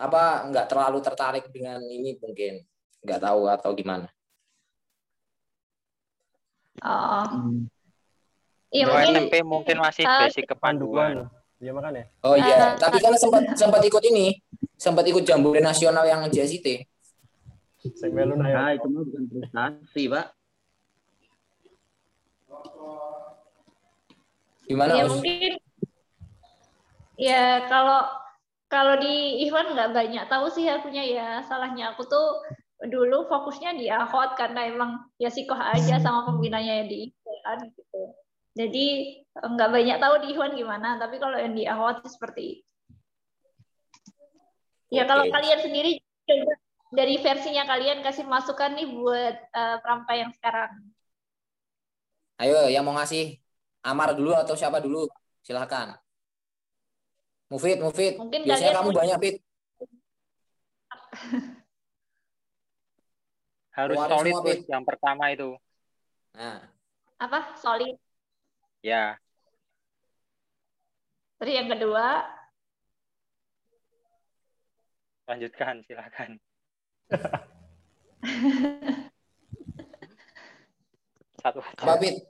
apa 0.00 0.48
nggak 0.48 0.64
terlalu 0.64 0.98
tertarik 1.04 1.44
dengan 1.52 1.76
ini 1.84 2.16
mungkin 2.16 2.64
nggak 3.00 3.20
tahu 3.20 3.42
atau 3.46 3.70
gimana 3.72 4.08
Oh. 6.80 7.28
Iya 8.72 8.88
Kalau 8.88 8.94
mungkin 8.96 9.12
SMP 9.20 9.34
mungkin 9.44 9.76
masih 9.76 10.04
Ah, 10.08 10.24
basic 10.24 10.48
kepanduan. 10.48 11.28
Panduan. 11.28 11.60
Iya 11.60 11.70
makanya. 11.76 12.04
oh 12.24 12.32
iya 12.32 12.56
Ah. 12.56 12.70
tapi 12.78 12.96
kan 12.98 13.12
sempat 13.20 13.42
sempat 13.52 13.84
ikut 13.84 14.00
ini 14.00 14.40
sempat 14.74 15.04
ikut 15.04 15.20
jambore 15.20 15.60
nasional 15.60 16.08
yang 16.08 16.24
JSIT 16.24 16.88
Sing 17.96 18.12
melu. 18.12 18.36
Nah, 18.36 18.72
itu 18.72 18.88
mah 18.88 19.04
bukan 19.04 19.24
prestasi, 19.28 20.02
Pak. 20.08 20.26
gimana 24.64 24.92
ya 24.94 25.04
Us? 25.04 25.10
mungkin 25.10 25.52
ya 27.18 27.66
kalau 27.66 28.06
kalau 28.70 28.94
di 28.96 29.42
Ivan 29.42 29.74
nggak 29.74 29.90
banyak 29.90 30.24
tahu 30.30 30.46
sih 30.46 30.64
akunya 30.64 31.02
ya 31.02 31.28
salahnya 31.42 31.90
aku 31.90 32.06
tuh 32.06 32.38
dulu 32.88 33.28
fokusnya 33.28 33.76
di 33.76 33.92
ahot 33.92 34.40
karena 34.40 34.64
emang 34.72 35.04
ya 35.20 35.28
sikoh 35.28 35.58
aja 35.58 36.00
sama 36.00 36.24
pembinanya 36.24 36.80
yang 36.80 36.88
di 36.88 37.12
Ivan 37.12 37.58
gitu. 37.76 38.02
Jadi 38.56 38.86
nggak 39.36 39.68
banyak 39.68 39.98
tahu 40.00 40.14
di 40.24 40.26
Ivan 40.32 40.56
gimana 40.56 40.96
tapi 40.96 41.20
kalau 41.20 41.36
yang 41.36 41.52
di 41.52 41.68
ahot 41.68 42.00
seperti 42.08 42.42
itu. 42.56 42.64
Ya 44.90 45.04
kalau 45.04 45.28
kalian 45.28 45.60
sendiri 45.60 46.00
coba 46.24 46.54
dari 46.90 47.14
versinya 47.20 47.62
kalian 47.68 48.02
kasih 48.02 48.26
masukan 48.26 48.74
nih 48.74 48.88
buat 48.88 49.36
eh, 49.52 49.76
Prampa 49.84 50.12
yang 50.16 50.32
sekarang. 50.34 50.72
Ayo 52.40 52.72
yang 52.72 52.82
mau 52.88 52.96
ngasih? 52.96 53.36
Amar 53.80 54.12
dulu 54.12 54.36
atau 54.36 54.56
siapa 54.56 54.80
dulu? 54.80 55.08
Silahkan 55.40 55.96
Mufid 57.48 57.80
Mufid. 57.80 58.16
Mungkin 58.16 58.44
biasanya 58.44 58.76
kamu 58.80 58.90
banyak 58.92 59.18
Fit 59.20 59.36
Harus 63.80 63.96
Keluarin 63.96 64.12
solid 64.12 64.34
semua, 64.36 64.44
Pit. 64.44 64.60
yang 64.68 64.84
pertama 64.84 65.24
itu. 65.32 65.56
Nah, 66.36 66.60
Apa? 67.16 67.56
Solid. 67.56 67.96
Ya, 68.80 69.20
Terus 71.40 71.52
yang 71.56 71.72
kedua, 71.72 72.28
lanjutkan 75.24 75.80
silakan. 75.88 76.36
Satu. 81.40 81.64
apa 81.64 81.96
Pit? 81.96 82.20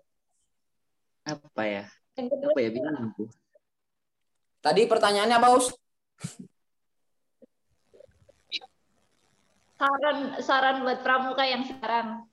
Apa 1.26 1.62
ya? 1.66 1.84
yang 2.14 2.30
kedua 2.30 2.54
Apa 2.54 2.60
ya 2.62 2.70
bingung 2.70 2.94
aku. 2.94 3.26
Tadi 4.62 4.86
pertanyaannya 4.86 5.36
apa, 5.40 5.48
Us? 5.56 5.72
Saran 9.80 10.16
saran 10.44 10.76
buat 10.84 11.00
pramuka 11.00 11.40
yang 11.42 11.64
sekarang. 11.64 12.28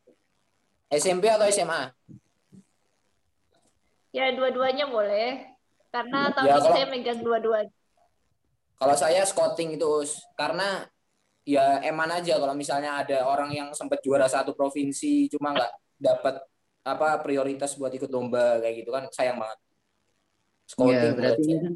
SMP 0.92 1.32
atau 1.32 1.48
SMA? 1.48 1.96
Ya 4.12 4.32
dua-duanya 4.36 4.88
boleh. 4.88 5.48
Karena 5.88 6.28
tahun 6.36 6.48
Ya, 6.48 6.54
ini 6.54 6.62
kalau- 6.62 6.76
saya 6.76 6.88
megang 6.92 7.20
dua-duanya. 7.24 7.72
Kalau 8.78 8.94
saya 8.94 9.22
scouting 9.26 9.80
itu, 9.80 9.88
Us. 9.88 10.22
Karena 10.36 10.86
ya 11.48 11.80
eman 11.82 12.12
aja 12.12 12.36
kalau 12.38 12.52
misalnya 12.54 13.00
ada 13.00 13.24
orang 13.24 13.50
yang 13.56 13.70
sempat 13.72 14.04
juara 14.04 14.28
satu 14.28 14.52
provinsi 14.52 15.32
cuma 15.32 15.56
nggak 15.56 15.72
dapat 15.96 16.36
apa 16.84 17.24
prioritas 17.24 17.72
buat 17.74 17.88
ikut 17.90 18.12
lomba 18.12 18.60
kayak 18.60 18.84
gitu 18.84 18.92
kan 18.92 19.08
sayang 19.10 19.40
banget. 19.40 19.56
Iya, 19.58 20.68
Scouting 20.68 21.14
berarti 21.16 21.44
saya. 21.48 21.60
kan 21.64 21.74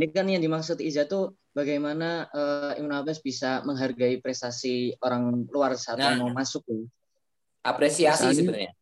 ini 0.00 0.08
kan 0.08 0.24
yang 0.24 0.40
dimaksud 0.40 0.80
Iza 0.80 1.04
tuh 1.04 1.36
bagaimana 1.52 2.24
eh, 2.32 2.80
Ibnu 2.80 2.88
Abbas 2.88 3.20
bisa 3.20 3.60
menghargai 3.68 4.16
prestasi 4.16 4.96
orang 5.04 5.44
luar 5.52 5.76
saat 5.76 6.00
Nah. 6.00 6.16
mau 6.16 6.32
masuk 6.32 6.64
loh. 6.72 6.88
apresiasi 7.60 8.24
Soalnya- 8.24 8.40
sebenarnya. 8.40 8.72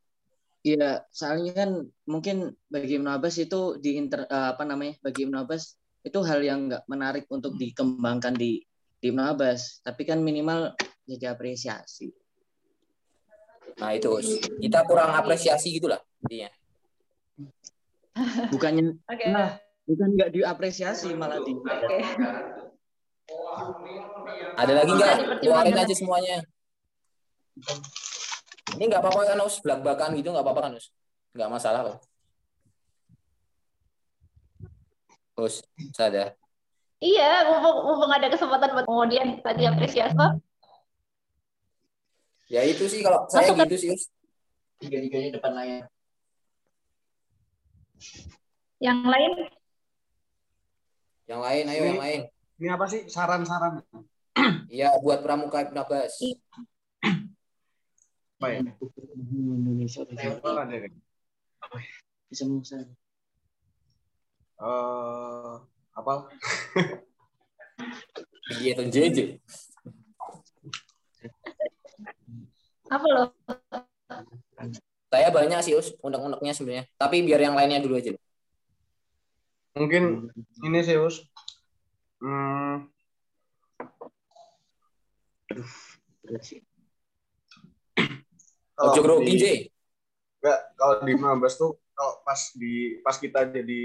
Iya, 0.63 0.91
soalnya 1.11 1.53
kan 1.55 1.71
mungkin 2.07 2.37
bagi 2.71 2.95
Ibnu 2.95 3.11
Abbas 3.11 3.35
itu 3.43 3.75
di 3.83 3.99
inter 3.99 4.23
eh, 4.23 4.49
apa 4.55 4.63
namanya? 4.63 4.95
Bagi 5.03 5.27
Ibnu 5.27 5.35
Abbas 5.35 5.75
itu 6.07 6.19
hal 6.23 6.39
yang 6.47 6.71
nggak 6.71 6.87
menarik 6.87 7.27
untuk 7.27 7.59
dikembangkan 7.59 8.39
di 8.39 8.63
di 8.99 9.07
Ibnu 9.11 9.19
Abbas, 9.19 9.83
tapi 9.83 10.07
kan 10.07 10.23
minimal 10.23 10.79
jadi 11.03 11.35
apresiasi. 11.35 12.15
Nah 13.83 13.91
itu 13.95 14.11
kita 14.59 14.87
kurang 14.87 15.11
apresiasi 15.15 15.75
gitulah 15.75 15.99
intinya. 16.23 16.51
Bukannya 18.51 18.99
Oke. 19.07 19.27
nah, 19.31 19.59
bukan 19.89 20.09
nggak 20.15 20.31
diapresiasi 20.37 21.17
malah 21.17 21.41
di 21.41 21.57
Oke. 21.57 21.99
Ada 24.59 24.73
lagi 24.75 24.93
nggak? 24.93 25.17
Keluarin 25.41 25.79
aja 25.81 25.95
semuanya. 25.97 26.37
Ini 28.77 28.85
nggak 28.85 29.01
apa-apa 29.01 29.33
kan 29.35 29.39
Us, 29.43 29.59
belak-belakan 29.65 30.13
gitu 30.21 30.29
nggak 30.31 30.45
apa-apa 30.45 30.61
kan 30.69 30.73
Us? 30.77 30.93
Nggak 31.33 31.51
masalah 31.51 31.81
kok. 31.89 31.99
Us, 35.39 35.63
sadar. 35.95 36.35
Iya, 36.99 37.47
mumpung, 37.47 37.87
mumpung 37.87 38.11
ada 38.11 38.27
kesempatan 38.27 38.75
buat 38.75 38.87
kemudian 38.87 39.39
tadi 39.41 39.65
apresiasi. 39.71 40.19
Ya 42.51 42.67
itu 42.67 42.85
sih 42.91 43.01
kalau 43.07 43.25
saya 43.31 43.47
Masuk 43.47 43.55
ke- 43.57 43.65
gitu 43.71 43.77
sih 43.79 43.89
Us. 43.95 44.03
tiga-tiganya 44.83 45.39
depan 45.39 45.53
layar. 45.55 45.85
Yang 48.79 48.99
lain, 49.11 49.33
Yang 51.29 51.41
lain, 51.45 51.65
ayo 51.69 51.83
yang 51.85 52.01
lain. 52.01 52.21
Ini 52.59 52.69
apa 52.73 52.85
sih 52.89 53.05
saran-saran? 53.07 53.85
Iya 54.73 54.95
buat 55.03 55.19
pramuka 55.21 55.67
Ibn 55.67 55.83
Abbas. 55.83 56.23
Apa 58.39 58.47
ya? 58.55 58.61
Indonesia 59.35 60.07
Saran 60.07 60.69
bisa 62.29 62.45
mengusaha. 62.47 62.85
Eh, 64.59 65.55
apa? 65.97 66.13
Iya 68.49 68.81
apa 72.89 73.07
loh? 73.13 73.29
Saya 75.09 75.29
banyak 75.29 75.61
sih 75.61 75.77
Us, 75.77 75.93
undang-undangnya 76.01 76.57
sebenarnya. 76.57 76.85
Tapi 76.97 77.21
biar 77.25 77.41
yang 77.45 77.57
lainnya 77.57 77.85
dulu 77.85 78.01
aja. 78.01 78.17
Mungkin 79.79 80.35
ini 80.67 80.79
sih, 80.83 80.99
Us. 80.99 81.23
Hmm, 82.19 82.91
kalau 88.79 88.93
Ojo 88.95 89.01
grogi, 89.03 89.35
di- 89.35 89.39
J. 89.39 89.45
Enggak, 90.39 90.61
kalau 90.79 90.95
di 91.03 91.15
Mabas 91.19 91.55
tuh 91.59 91.79
kalau 91.99 92.23
pas 92.23 92.41
di 92.55 93.03
pas 93.03 93.19
kita 93.19 93.51
jadi 93.51 93.83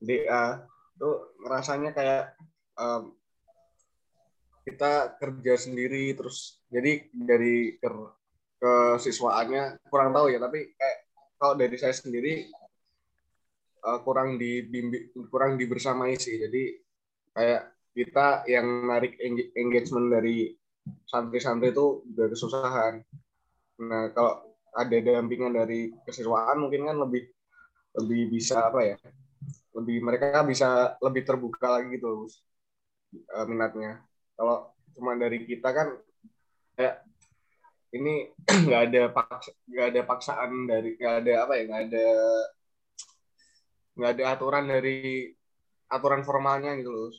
DA 0.00 0.64
tuh 0.96 1.36
ngerasanya 1.44 1.92
kayak 1.92 2.32
em, 2.80 3.12
kita 4.64 5.20
kerja 5.20 5.54
sendiri 5.60 6.16
terus 6.16 6.64
jadi 6.72 7.12
dari 7.12 7.76
ke 7.76 7.90
kesiswaannya 8.62 9.84
kurang 9.92 10.16
tahu 10.16 10.32
ya 10.32 10.40
tapi 10.40 10.72
kayak 10.72 10.98
kalau 11.36 11.58
dari 11.58 11.76
saya 11.76 11.92
sendiri 11.92 12.48
eh, 13.88 13.98
kurang 14.06 14.28
dibimbing 14.40 15.04
kurang 15.32 15.52
dibersamai 15.60 16.16
sih. 16.18 16.36
Jadi 16.38 16.62
kayak 17.36 17.62
kita 17.92 18.28
yang 18.48 18.66
narik 18.88 19.14
eng- 19.20 19.52
engagement 19.56 20.08
dari 20.12 20.52
santri-santri 21.08 21.70
itu 21.74 22.04
juga 22.08 22.26
kesusahan. 22.32 22.94
Nah 23.88 24.04
kalau 24.16 24.34
ada 24.72 24.96
dampingan 25.04 25.52
dari 25.52 25.92
kesiswaan 26.06 26.56
mungkin 26.64 26.88
kan 26.88 26.96
lebih 27.04 27.22
lebih 28.00 28.22
bisa 28.34 28.68
apa 28.70 28.80
ya? 28.94 28.96
Lebih 29.76 29.98
mereka 30.04 30.42
bisa 30.46 30.96
lebih 31.02 31.22
terbuka 31.28 31.68
lagi 31.80 31.96
gitu 31.98 32.28
eh, 33.12 33.46
minatnya. 33.48 34.02
Kalau 34.36 34.72
cuma 34.96 35.12
dari 35.16 35.44
kita 35.48 35.68
kan 35.72 35.88
kayak 36.76 36.96
ini 37.96 38.32
nggak 38.68 38.82
ada 38.90 39.02
paksa 39.12 39.50
nggak 39.68 39.86
ada 39.92 40.00
paksaan 40.08 40.52
dari 40.70 40.88
nggak 40.98 41.14
ada 41.24 41.32
apa 41.44 41.52
ya 41.58 41.62
nggak 41.68 41.82
ada 41.90 42.06
nggak 43.96 44.10
ada 44.18 44.24
aturan 44.36 44.64
dari 44.68 45.28
aturan 45.92 46.22
formalnya 46.24 46.76
gitu 46.80 46.90
loh 46.90 47.12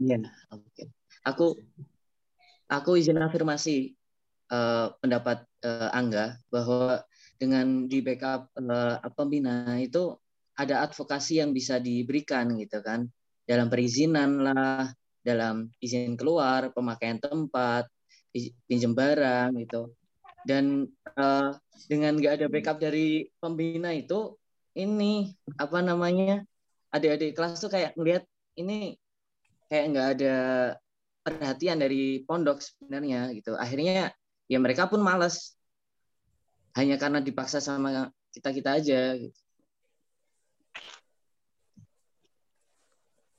Iya, 0.00 0.24
oke. 0.48 0.84
Aku 1.28 1.46
aku 2.72 2.90
izin 2.96 3.20
afirmasi 3.20 3.92
eh, 4.48 4.86
pendapat 4.96 5.44
eh, 5.60 5.90
Angga 5.92 6.40
bahwa 6.48 7.04
dengan 7.36 7.84
di 7.84 8.00
backup 8.00 8.48
eh, 8.56 8.96
pembina 9.12 9.76
itu 9.76 10.16
ada 10.56 10.88
advokasi 10.88 11.44
yang 11.44 11.52
bisa 11.52 11.76
diberikan 11.76 12.56
gitu 12.56 12.80
kan 12.80 13.04
dalam 13.44 13.68
perizinan 13.68 14.40
lah, 14.40 14.88
dalam 15.20 15.68
izin 15.84 16.16
keluar, 16.16 16.72
pemakaian 16.72 17.20
tempat, 17.20 17.84
pinjam 18.64 18.96
barang 18.96 19.52
gitu. 19.60 19.92
Dan 20.48 20.88
eh, 21.12 21.50
dengan 21.92 22.16
nggak 22.16 22.40
ada 22.40 22.46
backup 22.48 22.80
dari 22.80 23.28
pembina 23.36 23.92
itu 23.92 24.39
ini 24.78 25.34
apa 25.58 25.78
namanya 25.82 26.46
adik-adik 26.94 27.34
kelas 27.34 27.58
tuh 27.58 27.70
kayak 27.70 27.94
ngelihat 27.98 28.22
ini 28.58 28.98
kayak 29.70 29.84
nggak 29.94 30.08
ada 30.18 30.36
perhatian 31.22 31.78
dari 31.78 32.22
pondok 32.26 32.62
sebenarnya 32.62 33.30
gitu. 33.36 33.54
Akhirnya 33.54 34.14
ya 34.50 34.58
mereka 34.58 34.90
pun 34.90 35.02
malas 35.02 35.54
hanya 36.74 36.96
karena 36.98 37.18
dipaksa 37.18 37.58
sama 37.58 38.14
kita 38.30 38.50
kita 38.54 38.70
aja. 38.78 39.00
Gitu. 39.18 39.38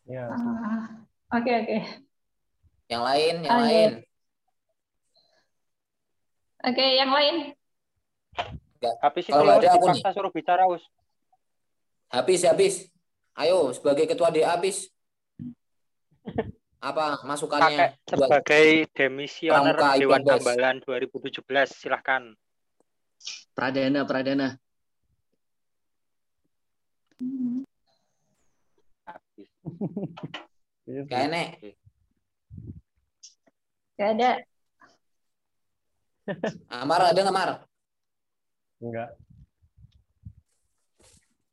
Ya. 0.08 0.28
Ah, 0.28 1.02
Oke 1.32 1.52
oke. 1.64 1.78
Yang 2.92 3.04
lain, 3.08 3.36
yang 3.48 3.56
Ayo. 3.56 3.64
lain. 3.64 3.92
Oke, 6.62 6.86
yang 7.00 7.12
lain. 7.16 7.36
Habis 9.00 9.26
itu 9.32 9.34
Kalau 9.34 9.56
ada, 9.56 9.70
aku 9.72 9.88
dipaksa 9.96 10.12
suruh 10.12 10.34
bicara 10.34 10.68
Us. 10.68 10.84
Habis, 12.12 12.44
habis. 12.44 12.92
Ayo, 13.40 13.72
sebagai 13.72 14.04
ketua 14.04 14.36
DA, 14.36 14.60
habis. 14.60 14.92
Apa 16.82 17.22
masukannya 17.24 17.78
Kakek 17.78 17.94
sebagai 18.10 18.90
demisioner 18.98 19.78
Dewan. 19.96 20.26
Tambalan 20.26 20.82
2017 20.84 21.78
silahkan. 21.78 22.34
Pradana 23.54 24.02
Pradana. 24.04 24.58
Gak 31.08 31.22
enek? 31.30 31.78
Gak 33.96 34.10
ada. 34.18 34.42
Amar 36.82 37.14
ada 37.14 37.22
nggak 37.22 37.36
Mar? 37.36 37.50
Enggak. 38.82 39.14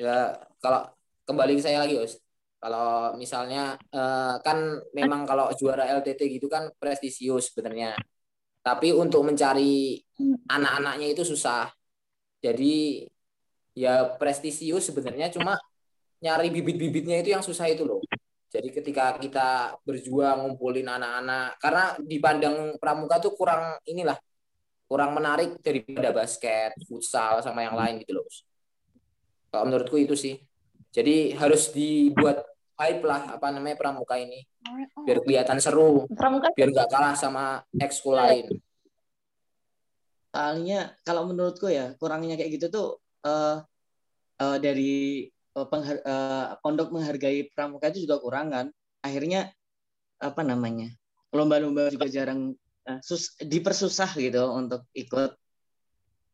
Ya, 0.01 0.48
kalau 0.63 0.87
kembali 1.29 1.53
ke 1.59 1.63
saya 1.63 1.85
lagi, 1.85 1.99
Us. 1.99 2.19
Kalau 2.59 3.15
misalnya 3.15 3.79
eh, 3.95 4.35
kan 4.43 4.59
memang 4.91 5.23
kalau 5.23 5.47
juara 5.55 5.87
LTT 5.87 6.21
gitu 6.39 6.47
kan 6.51 6.71
prestisius 6.81 7.55
sebenarnya. 7.55 7.95
Tapi 8.63 8.91
untuk 8.91 9.23
mencari 9.23 10.03
anak-anaknya 10.51 11.07
itu 11.15 11.23
susah. 11.23 11.71
Jadi 12.43 13.07
ya 13.79 14.19
prestisius 14.19 14.91
sebenarnya 14.91 15.31
cuma 15.31 15.55
nyari 16.19 16.51
bibit-bibitnya 16.51 17.23
itu 17.23 17.31
yang 17.31 17.45
susah 17.47 17.71
itu 17.71 17.87
loh. 17.87 18.03
Jadi 18.49 18.73
ketika 18.73 19.15
kita 19.21 19.77
berjuang 19.85 20.43
ngumpulin 20.43 20.89
anak-anak 20.89 21.61
karena 21.63 21.85
dipandang 22.01 22.57
pramuka 22.81 23.21
tuh 23.21 23.37
kurang 23.39 23.77
inilah 23.87 24.17
kurang 24.89 25.13
menarik 25.13 25.61
daripada 25.61 26.17
basket, 26.17 26.73
futsal 26.89 27.45
sama 27.45 27.61
yang 27.61 27.77
lain 27.77 28.01
gitu 28.03 28.19
loh. 28.19 28.27
Kalau 29.53 29.65
menurutku 29.69 30.01
itu 30.01 30.17
sih. 30.17 30.48
Jadi 30.93 31.37
harus 31.37 31.71
dibuat 31.71 32.45
hype 32.79 33.03
lah 33.05 33.37
apa 33.37 33.51
namanya 33.51 33.77
pramuka 33.77 34.17
ini 34.17 34.47
biar 35.05 35.19
kelihatan 35.25 35.59
seru, 35.59 36.07
Pramuka 36.13 36.53
biar 36.53 36.69
nggak 36.71 36.89
kalah 36.93 37.15
sama 37.17 37.65
ekskul 37.81 38.15
lain. 38.17 38.61
Soalnya 40.29 40.93
kalau 41.03 41.25
menurutku 41.27 41.67
ya 41.73 41.97
kurangnya 41.97 42.37
kayak 42.37 42.61
gitu 42.61 42.67
tuh 42.69 42.89
eh 43.25 43.57
eh, 44.39 44.59
dari 44.61 44.95
eh, 45.29 45.67
penghar- 45.73 46.05
pondok 46.61 46.93
menghargai 46.93 47.49
pramuka 47.53 47.89
itu 47.91 48.05
juga 48.05 48.21
kurang 48.21 48.53
kan. 48.53 48.67
Akhirnya 49.01 49.49
apa 50.19 50.43
namanya 50.43 50.91
lomba-lomba 51.33 51.89
juga 51.89 52.07
jarang 52.11 52.53
eh, 52.87 53.01
sus 53.01 53.35
dipersusah 53.41 54.13
gitu 54.21 54.45
untuk 54.53 54.85
ikut. 54.93 55.33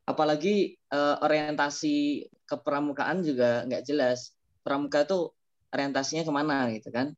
Apalagi 0.04 0.74
eh, 0.76 1.16
orientasi 1.22 2.26
kepramukaan 2.44 3.22
juga 3.22 3.62
nggak 3.64 3.84
jelas. 3.86 4.34
Pramuka 4.64 5.04
tuh 5.04 5.36
orientasinya 5.70 6.24
ke 6.24 6.32
mana 6.32 6.72
gitu 6.72 6.88
kan. 6.88 7.12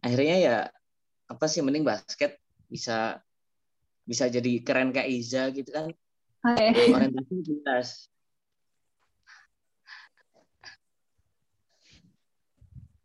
Akhirnya 0.00 0.36
ya 0.40 0.56
apa 1.28 1.44
sih 1.48 1.64
mending 1.64 1.84
basket 1.84 2.36
bisa 2.68 3.20
bisa 4.04 4.28
jadi 4.28 4.60
keren 4.60 4.92
kayak 4.92 5.08
Iza 5.08 5.48
gitu 5.56 5.72
kan 5.72 5.88
Oke. 6.44 6.92
orientasinya 6.92 7.42
jelas 7.48 8.12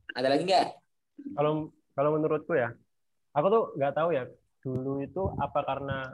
Ada 0.10 0.36
lagi 0.36 0.43
nggak? 0.43 0.67
Kalau 1.38 1.71
kalau 1.93 2.10
menurutku 2.17 2.58
ya, 2.58 2.73
aku 3.32 3.47
tuh 3.47 3.63
nggak 3.77 3.93
tahu 3.93 4.10
ya 4.12 4.25
dulu 4.60 4.99
itu 4.99 5.23
apa 5.39 5.60
karena 5.63 6.12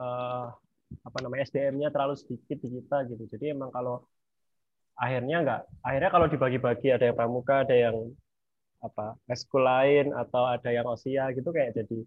eh, 0.00 0.46
apa 1.06 1.18
namanya 1.22 1.46
SDM-nya 1.46 1.92
terlalu 1.94 2.16
sedikit 2.18 2.58
di 2.64 2.80
kita 2.80 3.06
gitu. 3.06 3.30
Jadi 3.30 3.52
emang 3.54 3.70
kalau 3.70 4.02
akhirnya 4.96 5.36
nggak, 5.44 5.60
akhirnya 5.84 6.10
kalau 6.10 6.26
dibagi-bagi 6.26 6.88
ada 6.92 7.04
yang 7.08 7.16
pramuka, 7.16 7.62
ada 7.64 7.76
yang 7.76 7.96
apa 8.84 9.16
eskul 9.32 9.64
lain 9.64 10.12
atau 10.12 10.44
ada 10.44 10.68
yang 10.68 10.84
osia 10.84 11.32
gitu 11.32 11.48
kayak 11.48 11.74
jadi 11.74 11.98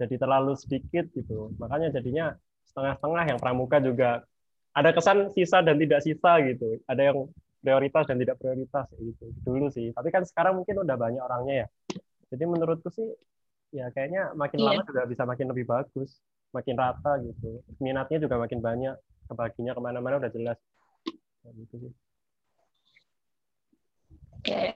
jadi 0.00 0.14
terlalu 0.16 0.56
sedikit 0.56 1.08
gitu. 1.12 1.52
Makanya 1.60 1.92
jadinya 1.92 2.32
setengah-setengah 2.68 3.24
yang 3.36 3.38
pramuka 3.40 3.76
juga 3.80 4.24
ada 4.72 4.90
kesan 4.94 5.28
sisa 5.34 5.60
dan 5.60 5.76
tidak 5.76 6.00
sisa 6.00 6.40
gitu. 6.46 6.80
Ada 6.88 7.12
yang 7.12 7.28
prioritas 7.60 8.08
dan 8.08 8.16
tidak 8.16 8.40
prioritas 8.40 8.88
gitu 8.96 9.28
dulu 9.44 9.68
sih. 9.68 9.92
Tapi 9.92 10.08
kan 10.08 10.24
sekarang 10.24 10.56
mungkin 10.56 10.80
udah 10.80 10.96
banyak 10.96 11.20
orangnya 11.20 11.66
ya. 11.66 11.66
Jadi 12.32 12.44
menurutku 12.48 12.88
sih 12.88 13.08
ya 13.74 13.92
kayaknya 13.92 14.32
makin 14.34 14.58
Iya. 14.64 14.66
lama 14.72 14.82
juga 14.88 15.02
bisa 15.04 15.22
makin 15.28 15.46
lebih 15.52 15.66
bagus, 15.68 16.16
makin 16.56 16.74
rata 16.78 17.20
gitu. 17.20 17.60
Minatnya 17.82 18.18
juga 18.22 18.40
makin 18.40 18.64
banyak, 18.64 18.96
kebaginya 19.28 19.72
ke 19.76 19.80
mana-mana 19.82 20.16
udah 20.16 20.32
jelas. 20.32 20.58
Gitu 21.44 21.76
sih. 21.76 21.92
Oke. 24.40 24.72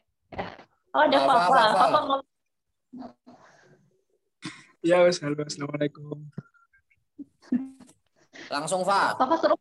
Oh, 0.92 1.00
ada 1.09 1.16
Apa, 1.24 1.33
Papa. 1.33 1.40
apa, 1.40 1.61
apa? 1.64 1.85
Papa 1.88 2.00
mau 2.05 2.18
Ya, 4.85 5.00
wes, 5.00 5.16
halo, 5.24 5.40
assalamualaikum. 5.40 6.29
Langsung 8.53 8.85
Fa. 8.85 9.16
Papa 9.16 9.40
suruh 9.40 9.57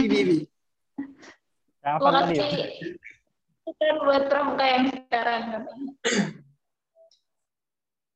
Ini, 0.00 0.16
ini. 0.24 0.38
Ya, 1.84 2.00
apa 2.00 2.08
tadi? 2.24 2.40
kasih 2.40 3.76
kan 3.76 3.94
buat 4.00 4.22
pramuka 4.32 4.64
yang 4.64 4.84
sekarang. 4.88 5.42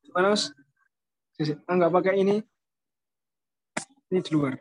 Gimana, 0.01 0.33
Mas? 0.33 0.49
Sisi- 1.37 1.61
Ah, 1.69 1.77
nggak 1.77 1.93
pakai 1.93 2.17
ini. 2.17 2.41
Ini 4.09 4.25
di 4.25 4.31
luar. 4.33 4.57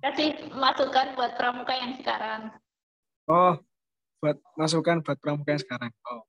Kasih 0.00 0.48
masukan 0.56 1.12
buat 1.12 1.36
pramuka 1.36 1.76
yang 1.76 2.00
sekarang. 2.00 2.48
Oh, 3.28 3.60
buat 4.24 4.40
masukan 4.56 5.04
buat 5.04 5.20
pramuka 5.20 5.52
yang 5.52 5.60
sekarang. 5.60 5.92
Oh. 6.08 6.24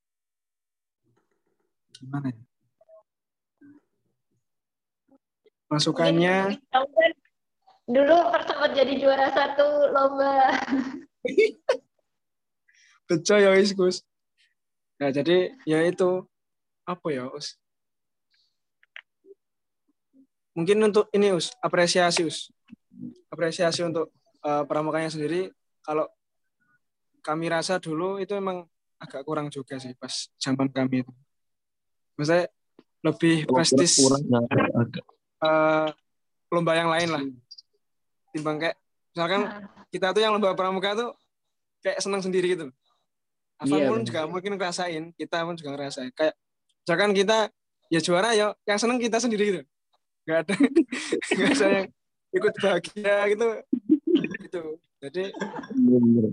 Gimana 1.96 2.28
ya? 2.36 2.44
Masukannya, 5.72 6.60
kan 6.74 7.12
dulu 7.88 8.18
sempat 8.44 8.74
jadi 8.76 8.94
juara 9.00 9.32
satu 9.32 9.96
lomba. 9.96 10.60
betul 13.08 13.38
ya, 13.38 13.56
wis, 13.56 13.72
Gus. 13.72 14.04
Nah, 15.00 15.14
jadi 15.16 15.56
ya 15.64 15.86
itu 15.88 16.28
apa 16.84 17.08
ya, 17.16 17.32
Us? 17.32 17.56
Mungkin 20.52 20.84
untuk 20.84 21.08
ini, 21.16 21.32
Us, 21.32 21.56
apresiasi, 21.64 22.28
Us. 22.28 22.52
Apresiasi 23.32 23.88
untuk 23.88 24.12
eh, 24.44 24.64
pramukanya 24.68 25.14
sendiri. 25.14 25.54
Kalau 25.86 26.10
kami 27.20 27.52
rasa 27.52 27.78
dulu 27.78 28.18
itu 28.20 28.34
emang 28.36 28.66
agak 29.00 29.24
kurang 29.24 29.48
juga 29.48 29.80
sih 29.80 29.96
pas 29.96 30.28
zaman 30.40 30.68
kami 30.72 31.08
itu. 31.08 31.12
Maksudnya 32.20 32.52
lebih 33.00 33.48
prestis 33.48 33.96
Kurang 33.96 34.24
ya, 34.28 34.40
agak. 34.76 35.06
eh, 35.40 35.88
lomba 36.52 36.74
yang 36.76 36.92
lain 36.92 37.10
lah. 37.16 37.24
Timbang 38.36 38.58
kayak 38.60 38.76
misalkan 39.16 39.42
kita 39.90 40.12
tuh 40.12 40.22
yang 40.22 40.36
lomba 40.36 40.52
pramuka 40.54 40.92
tuh 41.00 41.10
kayak 41.80 42.04
senang 42.04 42.20
sendiri 42.20 42.60
gitu. 42.60 42.68
Afan 43.60 43.80
Iya, 43.80 43.88
pun 43.92 44.00
juga 44.08 44.22
mungkin 44.28 44.56
ngerasain, 44.56 45.04
kita 45.16 45.44
pun 45.44 45.56
juga 45.56 45.76
ngerasain. 45.76 46.12
Kayak 46.16 46.36
misalkan 46.84 47.12
kita 47.12 47.38
ya 47.92 48.00
juara 48.00 48.32
ya 48.36 48.56
yang 48.68 48.80
senang 48.80 49.00
kita 49.00 49.20
sendiri 49.20 49.44
gitu. 49.52 49.62
Gak 50.28 50.48
ada 50.48 50.54
gak 51.40 51.52
ada 51.56 51.68
yang 51.72 51.88
ikut 52.36 52.54
bahagia 52.60 53.16
gitu. 53.32 53.48
Gitu. 54.46 54.62
Jadi 55.00 55.24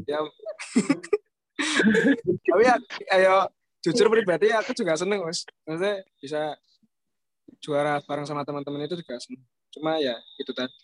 ya. 0.08 0.18
Tapi 2.46 2.62
ya 2.64 2.76
ayo 3.16 3.48
jujur 3.80 4.10
pribadi 4.10 4.50
aku 4.50 4.74
juga 4.74 4.98
seneng 4.98 5.22
mas. 5.22 5.46
Maksudnya 5.64 6.02
bisa 6.18 6.42
juara 7.62 8.02
bareng 8.02 8.26
sama 8.26 8.42
teman-teman 8.42 8.84
itu 8.84 8.98
juga 8.98 9.16
seneng. 9.22 9.44
Cuma 9.72 10.00
ya 10.00 10.16
itu 10.40 10.52
tadi. 10.52 10.74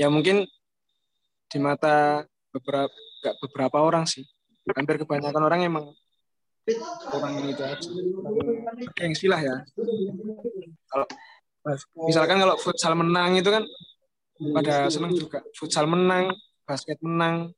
Ya 0.00 0.08
mungkin 0.08 0.48
di 1.52 1.58
mata 1.60 2.24
beberapa 2.50 2.92
gak 3.22 3.36
beberapa 3.44 3.78
orang 3.84 4.08
sih. 4.08 4.26
Hampir 4.72 4.98
kebanyakan 5.02 5.42
orang 5.42 5.60
emang 5.66 5.86
ini 6.66 7.50
itu 7.54 7.62
aja. 7.62 7.90
Gengsi 8.94 9.26
lah 9.26 9.40
ya. 9.42 9.56
Kalau 10.86 11.06
misalkan 12.06 12.38
kalau 12.38 12.54
futsal 12.58 12.94
menang 12.94 13.38
itu 13.38 13.50
kan 13.50 13.66
pada 14.50 14.90
seneng 14.90 15.14
juga 15.14 15.38
futsal 15.54 15.86
menang 15.86 16.34
basket 16.66 16.98
menang 16.98 17.54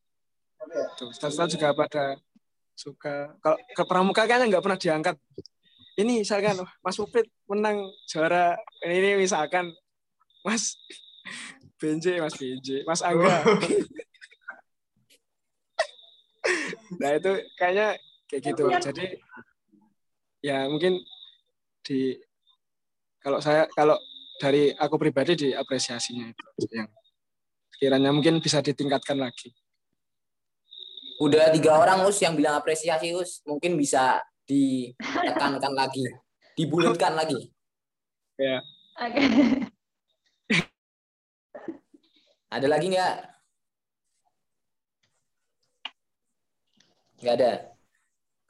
Tuh, 0.99 1.13
staff 1.13 1.35
juga 1.51 1.77
pada 1.77 2.17
suka. 2.75 3.37
Kalau 3.39 3.57
ke 3.61 3.83
pramuka 3.87 4.27
kan 4.27 4.43
nggak 4.49 4.63
pernah 4.65 4.79
diangkat. 4.79 5.17
Ini 5.95 6.27
misalkan 6.27 6.59
Mas 6.83 6.99
Upit 6.99 7.31
menang 7.47 7.87
juara 8.11 8.59
ini, 8.83 8.99
ini 8.99 9.11
misalkan 9.23 9.71
Mas 10.43 10.75
Benje, 11.79 12.19
Mas 12.19 12.35
Benje, 12.35 12.83
Mas 12.83 12.99
Angga. 13.05 13.31
nah 17.01 17.11
itu 17.15 17.33
kayaknya 17.55 17.95
kayak 18.27 18.43
gitu. 18.43 18.65
Jadi 18.67 19.07
ya 20.43 20.67
mungkin 20.67 20.99
di 21.87 22.19
kalau 23.23 23.39
saya 23.39 23.71
kalau 23.71 23.97
dari 24.39 24.75
aku 24.75 24.99
pribadi 24.99 25.33
di 25.39 25.49
apresiasinya 25.55 26.27
itu 26.31 26.67
yang 26.75 26.91
kiranya 27.79 28.11
mungkin 28.11 28.39
bisa 28.39 28.63
ditingkatkan 28.63 29.19
lagi. 29.19 29.55
Udah 31.23 31.55
tiga 31.55 31.79
orang 31.79 32.03
us 32.07 32.19
yang 32.19 32.35
bilang 32.35 32.59
apresiasi 32.59 33.15
us, 33.15 33.39
mungkin 33.47 33.79
bisa 33.79 34.19
ditekankan 34.47 35.73
lagi, 35.81 36.05
dibulatkan 36.59 37.15
lagi. 37.15 37.55
Ya. 38.35 38.59
Oke. 38.99 39.23
Ada 42.51 42.67
lagi 42.71 42.87
nggak? 42.91 43.17
Nggak 47.23 47.35
ada. 47.39 47.53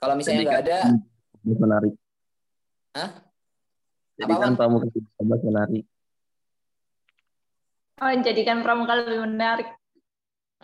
Kalau 0.01 0.15
misalnya 0.17 0.43
nggak 0.45 0.63
ada, 0.69 0.79
menarik. 1.45 1.95
Hah? 2.93 3.24
Jadi 4.15 4.31
Apa, 4.31 4.41
kan 4.41 4.51
Wan? 4.55 4.59
pramuka 4.59 4.87
tambah 5.19 5.39
menarik. 5.43 5.85
Oh, 7.99 8.11
jadikan 8.11 8.59
pramuka 8.63 8.93
lebih 8.99 9.23
menarik. 9.25 9.69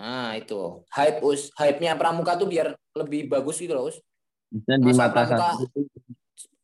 nah 0.00 0.32
itu 0.32 0.80
hype 0.96 1.20
us, 1.20 1.52
hype-nya 1.60 1.92
pramuka 1.92 2.32
tuh 2.32 2.48
biar 2.48 2.72
lebih 2.96 3.28
bagus 3.28 3.60
gitu 3.60 3.76
loh 3.76 3.92
us. 3.92 4.00
Misalnya 4.48 4.80
di 4.80 4.92
Masa 4.96 5.00
mata 5.06 5.22
pramuka- 5.28 5.56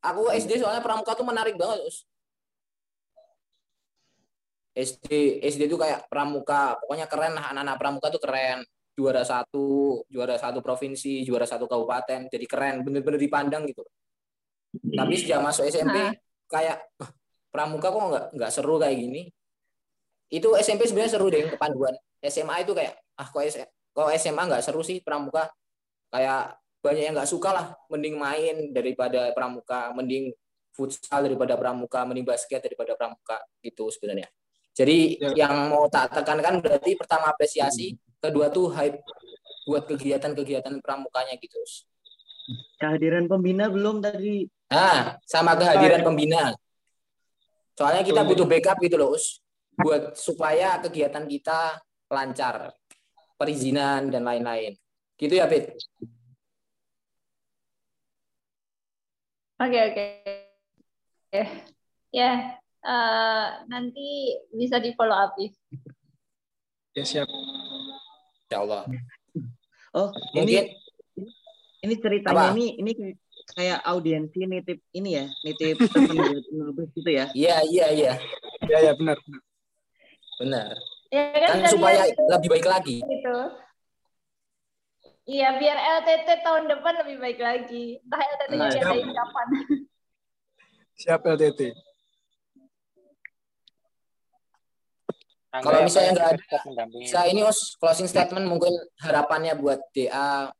Aku 0.00 0.22
SD 0.32 0.56
soalnya 0.56 0.80
pramuka 0.80 1.12
tuh 1.12 1.26
menarik 1.26 1.52
banget 1.60 1.84
us. 1.84 2.08
SD 4.72 5.08
SD 5.44 5.68
itu 5.68 5.76
kayak 5.76 6.04
pramuka 6.08 6.76
pokoknya 6.80 7.08
keren 7.08 7.32
lah 7.32 7.48
anak-anak 7.48 7.76
pramuka 7.76 8.06
tuh 8.12 8.20
keren 8.20 8.60
juara 8.92 9.24
satu 9.24 9.64
juara 10.08 10.36
satu 10.36 10.60
provinsi 10.60 11.24
juara 11.24 11.48
satu 11.48 11.64
kabupaten 11.64 12.28
jadi 12.28 12.44
keren 12.44 12.84
bener-bener 12.84 13.16
dipandang 13.16 13.64
gitu 13.64 13.80
tapi 14.92 15.14
sejak 15.16 15.40
masuk 15.40 15.64
SMP 15.64 15.96
Nah. 15.96 16.12
Kayak 16.46 16.78
"Ah, 17.02 17.10
pramuka 17.52 17.88
kok 17.90 18.02
nggak 18.10 18.24
nggak 18.36 18.50
seru 18.52 18.76
kayak 18.78 18.96
gini? 18.96 19.22
Itu 20.28 20.58
SMP 20.58 20.86
sebenarnya 20.90 21.12
seru 21.18 21.26
deh 21.30 21.46
kepanduan. 21.54 21.94
SMA 22.22 22.66
itu 22.66 22.72
kayak 22.74 22.98
ah 23.16 23.28
kok 23.30 23.42
S- 23.46 23.62
kok 23.94 24.08
SMA 24.18 24.42
nggak 24.50 24.62
seru 24.64 24.82
sih 24.82 24.98
pramuka? 25.00 25.46
Kayak 26.10 26.58
banyak 26.82 27.02
yang 27.10 27.14
nggak 27.18 27.30
suka 27.30 27.50
lah 27.50 27.66
mending 27.90 28.14
main 28.18 28.70
daripada 28.70 29.30
pramuka 29.34 29.90
mending 29.94 30.30
futsal 30.74 31.24
daripada 31.24 31.56
pramuka 31.56 32.04
mending 32.04 32.26
basket 32.26 32.60
daripada 32.62 32.94
pramuka 32.94 33.40
gitu 33.64 33.88
sebenarnya. 33.90 34.28
Jadi 34.76 35.16
Ya. 35.16 35.46
yang 35.48 35.72
mau 35.72 35.88
tak 35.88 36.12
tekankan 36.12 36.60
berarti 36.60 36.92
pertama 37.00 37.32
apresiasi 37.32 37.96
kedua 38.20 38.52
tuh 38.52 38.68
hype 38.76 39.00
buat 39.66 39.88
kegiatan-kegiatan 39.88 40.78
pramukanya 40.84 41.34
gitu 41.40 41.58
Kehadiran 42.78 43.26
pembina 43.26 43.66
belum 43.66 43.98
tadi. 43.98 44.46
Nah, 44.70 45.18
sama 45.26 45.54
kehadiran 45.58 46.02
pembina. 46.06 46.54
Soalnya 47.76 48.02
kita 48.06 48.22
butuh 48.24 48.46
backup 48.48 48.78
gitu 48.80 48.96
loh, 48.96 49.14
Us. 49.14 49.42
Buat 49.76 50.16
supaya 50.16 50.80
kegiatan 50.80 51.26
kita 51.28 51.78
lancar. 52.08 52.72
Perizinan 53.36 54.08
dan 54.08 54.24
lain-lain. 54.24 54.72
Gitu 55.20 55.36
ya, 55.36 55.44
Pit? 55.44 55.76
Oke 59.60 59.78
oke. 59.92 60.06
Oke. 61.28 61.42
Ya, 62.12 62.56
eh, 62.80 63.46
nanti 63.68 64.36
bisa 64.56 64.80
di 64.80 64.96
follow 64.96 65.16
up. 65.16 65.36
If. 65.36 65.52
Ya 66.96 67.04
siap. 67.04 67.28
Insya 67.28 68.58
Allah. 68.64 68.88
Oh, 69.96 70.08
Mungkin 70.32 70.48
ini 70.48 70.76
ini 71.86 71.94
ceritanya 72.02 72.50
Apa? 72.50 72.52
ini 72.52 72.66
ini 72.82 72.92
kayak, 73.54 73.78
audiensi 73.86 74.42
nitip 74.42 74.78
ini 74.90 75.22
ya, 75.22 75.26
nitip 75.46 75.78
buat 76.74 76.90
gitu 76.92 77.10
ya. 77.10 77.30
iya, 77.30 77.62
iya, 77.62 77.86
iya. 77.94 78.12
Ya 78.66 78.78
ya 78.90 78.92
benar. 78.98 79.14
benar. 79.22 79.42
Benar. 80.42 80.74
Ya 81.14 81.22
Kan 81.46 81.62
udah 81.62 81.70
supaya 81.70 82.02
lihat 82.02 82.18
lebih 82.18 82.48
baik 82.50 82.66
lagi. 82.66 82.96
gitu. 83.00 83.36
Iya, 85.26 85.58
biar 85.58 85.78
LTT 86.02 86.28
tahun 86.42 86.70
depan 86.70 87.02
lebih 87.02 87.16
baik 87.18 87.38
lagi. 87.42 87.98
Entah 87.98 88.20
LTT-nya 88.22 88.58
Nah, 88.62 88.70
diadain 88.70 89.10
kapan. 89.10 89.46
Siap 90.96 91.20
LTT. 91.24 91.60
Kalau 95.56 95.80
misalnya 95.82 96.10
nggak 96.12 96.30
ada, 96.36 96.56
bisa 97.00 97.20
ini 97.26 97.40
Us, 97.40 97.80
closing 97.80 98.04
statement 98.04 98.44
mungkin 98.44 98.76
harapannya 99.00 99.56
buat 99.56 99.80
DA 99.96 100.52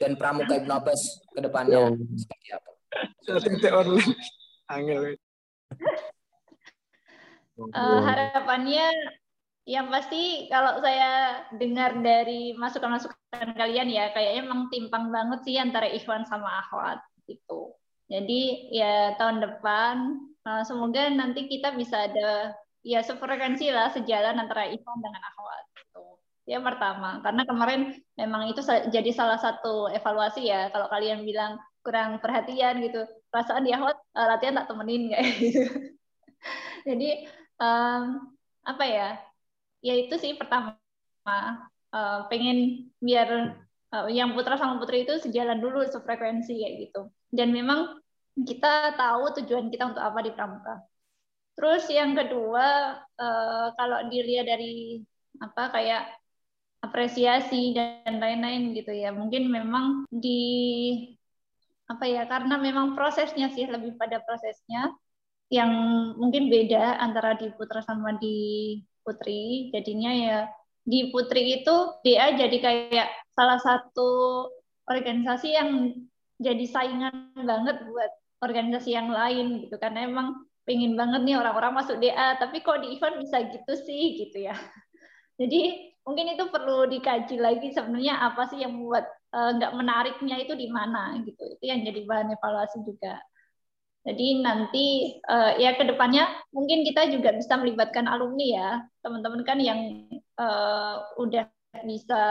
dan 0.00 0.14
Pramuka 0.16 0.56
Ibnu 0.60 0.72
Abbas 0.72 1.00
ke 1.32 1.40
depannya 1.40 1.92
seperti 2.16 2.46
apa? 2.52 2.70
Online. 3.84 4.14
Angel. 4.66 5.02
Eh, 7.56 8.00
harapannya 8.04 8.86
yang 9.66 9.90
pasti 9.90 10.46
kalau 10.46 10.78
saya 10.78 11.42
dengar 11.56 11.98
dari 12.04 12.54
masukan-masukan 12.54 13.56
kalian 13.58 13.90
ya 13.90 14.14
kayaknya 14.14 14.46
emang 14.46 14.70
timpang 14.70 15.10
banget 15.10 15.40
sih 15.42 15.56
antara 15.58 15.90
Ikhwan 15.90 16.22
sama 16.28 16.62
Akhwat 16.62 17.02
gitu. 17.26 17.74
Jadi 18.06 18.70
ya 18.70 19.18
tahun 19.18 19.42
depan 19.42 19.94
eh, 20.46 20.62
semoga 20.62 21.10
nanti 21.10 21.50
kita 21.50 21.74
bisa 21.74 22.06
ada 22.06 22.54
ya 22.86 23.02
sefrekuensi 23.02 23.72
lah 23.74 23.90
sejalan 23.90 24.38
antara 24.38 24.70
Ikhwan 24.70 24.98
dengan 25.02 25.22
Akhwat 25.24 25.75
gitu. 26.46 26.54
Ya 26.54 26.62
pertama 26.62 27.18
karena 27.26 27.42
kemarin 27.42 27.80
memang 28.14 28.46
itu 28.46 28.62
jadi 28.94 29.10
salah 29.10 29.38
satu 29.42 29.90
evaluasi 29.90 30.46
ya 30.46 30.70
kalau 30.70 30.86
kalian 30.86 31.26
bilang 31.26 31.58
kurang 31.82 32.18
perhatian 32.22 32.82
gitu 32.82 33.06
perasaan 33.30 33.66
di 33.66 33.74
Akhwat 33.74 33.98
eh, 33.98 34.26
latihan 34.26 34.58
tak 34.62 34.66
temenin 34.70 35.10
kayak 35.10 35.26
gitu. 35.42 35.62
Jadi 36.86 37.08
em, 37.58 38.02
apa 38.62 38.84
ya? 38.86 39.08
Ya 39.82 39.94
itu 39.98 40.14
sih 40.18 40.38
pertama 40.38 40.78
eh, 41.94 42.18
pengen 42.30 42.90
biar 43.02 43.28
eh, 43.94 44.06
yang 44.14 44.34
putra 44.34 44.54
sama 44.58 44.78
putri 44.78 45.02
itu 45.02 45.18
sejalan 45.18 45.58
dulu 45.58 45.82
sefrekuensi 45.86 46.54
kayak 46.62 46.74
gitu. 46.90 47.10
Dan 47.30 47.50
memang 47.50 47.98
kita 48.38 48.94
tahu 48.94 49.34
tujuan 49.42 49.72
kita 49.72 49.94
untuk 49.96 50.02
apa 50.04 50.18
di 50.22 50.30
pramuka. 50.30 50.74
Terus 51.58 51.88
yang 51.90 52.14
kedua 52.14 52.98
eh, 53.18 53.66
kalau 53.78 53.98
dilihat 54.10 54.46
dari 54.46 55.02
apa 55.36 55.68
kayak 55.74 56.02
apresiasi 56.88 57.74
dan 57.74 58.22
lain-lain 58.22 58.72
gitu 58.74 58.92
ya. 58.94 59.10
Mungkin 59.10 59.50
memang 59.50 59.84
di 60.10 60.42
apa 61.86 62.02
ya 62.06 62.26
karena 62.26 62.58
memang 62.58 62.98
prosesnya 62.98 63.46
sih 63.54 63.70
lebih 63.70 63.94
pada 63.94 64.18
prosesnya 64.18 64.90
yang 65.46 65.70
mungkin 66.18 66.50
beda 66.50 66.98
antara 66.98 67.38
di 67.38 67.50
putra 67.54 67.82
sama 67.82 68.18
di 68.18 68.78
putri. 69.06 69.70
Jadinya 69.70 70.10
ya 70.10 70.38
di 70.82 71.10
putri 71.14 71.62
itu 71.62 71.74
DA 72.02 72.34
jadi 72.34 72.56
kayak 72.58 73.08
salah 73.34 73.58
satu 73.62 74.10
organisasi 74.86 75.48
yang 75.54 75.70
jadi 76.38 76.64
saingan 76.66 77.34
banget 77.34 77.82
buat 77.86 78.10
organisasi 78.42 78.90
yang 78.94 79.10
lain 79.10 79.66
gitu. 79.66 79.78
Karena 79.78 80.06
emang 80.06 80.46
pengen 80.66 80.98
banget 80.98 81.22
nih 81.22 81.38
orang-orang 81.38 81.78
masuk 81.78 82.02
DA 82.02 82.34
tapi 82.42 82.58
kok 82.58 82.82
di 82.82 82.98
event 82.98 83.22
bisa 83.22 83.46
gitu 83.46 83.72
sih 83.86 84.18
gitu 84.26 84.50
ya. 84.50 84.58
Jadi 85.40 85.94
mungkin 86.06 86.26
itu 86.32 86.44
perlu 86.54 86.86
dikaji 86.86 87.36
lagi 87.42 87.68
sebenarnya 87.74 88.14
apa 88.22 88.46
sih 88.46 88.62
yang 88.62 88.78
membuat 88.78 89.10
eh, 89.34 89.50
nggak 89.58 89.72
menariknya 89.74 90.36
itu 90.38 90.54
di 90.54 90.70
mana 90.70 91.18
gitu. 91.26 91.42
Itu 91.58 91.64
yang 91.66 91.82
jadi 91.82 92.00
bahan 92.06 92.30
evaluasi 92.38 92.78
juga. 92.86 93.18
Jadi 94.06 94.26
nanti 94.38 94.84
eh, 95.18 95.52
ya 95.58 95.74
ke 95.74 95.82
depannya 95.82 96.30
mungkin 96.54 96.86
kita 96.86 97.10
juga 97.10 97.34
bisa 97.34 97.58
melibatkan 97.58 98.06
alumni 98.06 98.46
ya. 98.46 98.70
Teman-teman 99.02 99.42
kan 99.42 99.58
yang 99.58 100.06
eh, 100.14 100.94
udah 101.18 101.44
bisa 101.82 102.22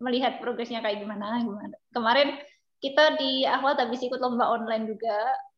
melihat 0.00 0.40
progresnya 0.40 0.80
kayak 0.80 1.04
gimana 1.04 1.44
gimana. 1.44 1.76
Kemarin 1.92 2.40
kita 2.80 3.16
di 3.20 3.44
Ahwat 3.48 3.80
habis 3.80 4.00
ikut 4.00 4.18
lomba 4.20 4.48
online 4.48 4.88
juga. 4.88 5.12